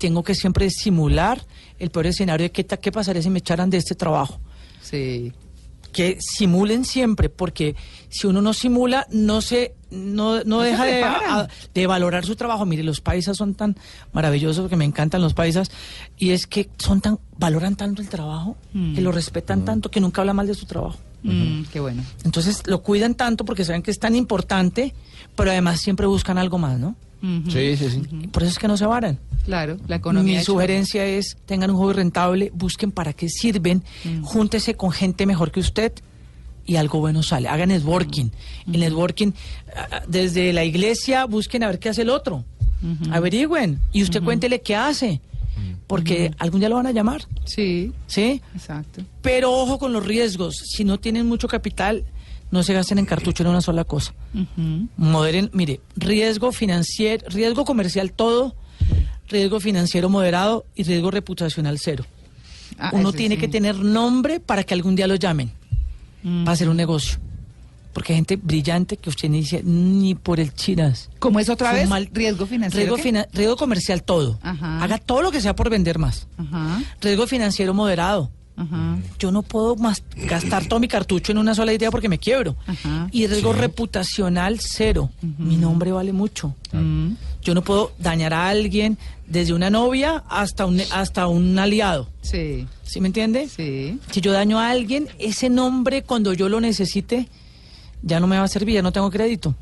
[0.00, 1.44] Tengo que siempre simular
[1.78, 4.40] el peor escenario de qué, qué pasaría si me echaran de este trabajo.
[4.82, 5.32] Sí.
[5.92, 7.74] Que simulen siempre, porque
[8.08, 11.40] si uno no simula, no se no, no No se deja de, prepara.
[11.40, 12.64] a- de valorar su trabajo.
[12.64, 13.76] Mire, los paisas son tan
[14.12, 15.68] maravillosos, porque me encantan los paisas,
[16.16, 20.22] y es que son tan valoran tanto el trabajo, que lo respetan tanto, que nunca
[20.22, 20.98] habla mal de su trabajo.
[21.24, 22.02] Mm, qué bueno.
[22.24, 24.94] Entonces lo cuidan tanto porque saben que es tan importante,
[25.36, 26.94] pero además siempre buscan algo más, ¿no?
[27.48, 28.26] Sí, sí, sí.
[28.28, 29.18] Por eso es que no se varan.
[29.44, 30.38] Claro, la economía.
[30.38, 33.82] Mi sugerencia es, tengan un hobby rentable, busquen para qué sirven,
[34.22, 35.92] júntese con gente mejor que usted
[36.66, 37.48] y algo bueno sale.
[37.48, 38.30] Hagan networking.
[38.72, 39.32] El networking,
[40.06, 42.44] desde la iglesia, busquen a ver qué hace el otro.
[43.10, 43.80] Averigüen.
[43.92, 45.20] Y usted cuéntele qué hace.
[45.86, 47.22] Porque algún día lo van a llamar.
[47.44, 48.40] Sí, ¿Sí?
[48.54, 49.02] exacto.
[49.22, 50.54] Pero ojo con los riesgos.
[50.54, 52.04] Si no tienen mucho capital,
[52.50, 54.12] no se gasten en cartucho en una sola cosa.
[54.96, 58.54] Moderen, mire, riesgo financiero, riesgo comercial todo,
[59.28, 62.04] riesgo financiero moderado y riesgo reputacional cero.
[62.78, 63.40] Ah, Uno tiene sí.
[63.42, 65.52] que tener nombre para que algún día lo llamen
[66.22, 66.44] Mm.
[66.44, 67.18] para hacer un negocio.
[67.92, 71.10] Porque hay gente brillante que usted ni dice ni por el chiras.
[71.18, 71.88] ¿Cómo es otra vez?
[71.88, 72.94] mal- riesgo financiero.
[72.96, 74.38] Riesgo, riesgo comercial todo.
[74.42, 74.82] Ajá.
[74.84, 76.28] Haga todo lo que sea por vender más.
[76.36, 78.30] Ajá, Riesgo financiero moderado.
[78.60, 78.98] Ajá.
[79.18, 82.56] Yo no puedo más gastar todo mi cartucho en una sola idea porque me quiebro.
[82.66, 83.08] Ajá.
[83.10, 85.10] Y riesgo reputacional cero.
[85.38, 86.54] Mi nombre vale mucho.
[87.42, 92.08] Yo no puedo dañar a alguien desde una novia hasta un, hasta un aliado.
[92.22, 93.48] Sí, ¿Sí me entiende?
[93.48, 93.98] sí.
[94.10, 97.28] Si yo daño a alguien, ese nombre cuando yo lo necesite
[98.02, 99.54] ya no me va a servir, ya no tengo crédito.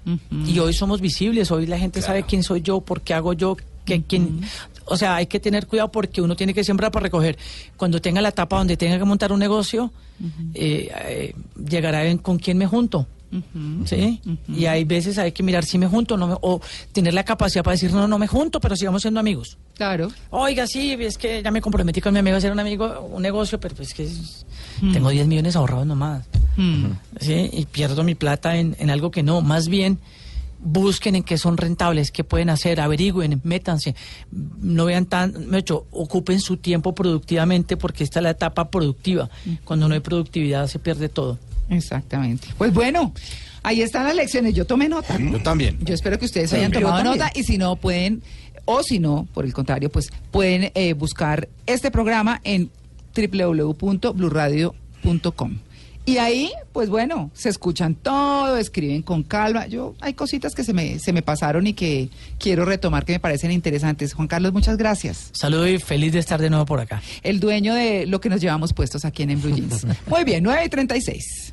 [0.46, 3.56] Y hoy somos visibles, hoy la gente sabe quién soy yo, por qué hago yo,
[3.84, 4.42] qué, quién...
[4.90, 7.38] O sea, hay que tener cuidado porque uno tiene que sembrar para recoger.
[7.76, 9.92] Cuando tenga la etapa donde tenga que montar un negocio,
[10.54, 11.34] eh, eh,
[11.68, 13.06] llegará en con quién me junto.
[13.84, 14.22] ¿Sí?
[14.48, 16.62] Y hay veces hay que mirar si me junto o no me- o
[16.92, 19.58] tener la capacidad para decir, no, no me junto, pero sigamos siendo amigos.
[19.74, 20.08] Claro.
[20.30, 23.20] Oiga, sí, es que ya me comprometí con mi amigo a hacer un amigo, un
[23.20, 24.46] negocio, pero pues que es-
[24.94, 26.24] tengo 10 millones ahorrados nomás.
[26.56, 26.86] Mm.
[27.20, 27.50] ¿sí?
[27.52, 29.42] Y pierdo mi plata en, en algo que no.
[29.42, 29.98] Más bien,
[30.60, 33.94] busquen en qué son rentables, qué pueden hacer, averigüen, métanse.
[34.30, 39.28] No vean tan, me hecho, ocupen su tiempo productivamente porque esta es la etapa productiva.
[39.64, 41.38] Cuando no hay productividad se pierde todo.
[41.70, 42.48] Exactamente.
[42.56, 43.12] Pues bueno,
[43.62, 44.54] ahí están las lecciones.
[44.54, 45.18] Yo tomé nota.
[45.18, 45.78] Yo también.
[45.80, 47.18] Yo espero que ustedes hayan Yo tomado también.
[47.18, 48.22] nota y si no pueden,
[48.64, 52.70] o si no, por el contrario, pues pueden eh, buscar este programa en
[53.14, 55.58] www.bluradio.com.
[56.08, 59.66] Y ahí, pues bueno, se escuchan todo, escriben con calma.
[59.66, 63.20] Yo hay cositas que se me, se me pasaron y que quiero retomar que me
[63.20, 64.14] parecen interesantes.
[64.14, 65.28] Juan Carlos, muchas gracias.
[65.34, 67.02] Saludo y feliz de estar de nuevo por acá.
[67.22, 69.86] El dueño de lo que nos llevamos puestos aquí en, en Blue Jeans.
[70.06, 71.52] Muy bien, 9 y 36.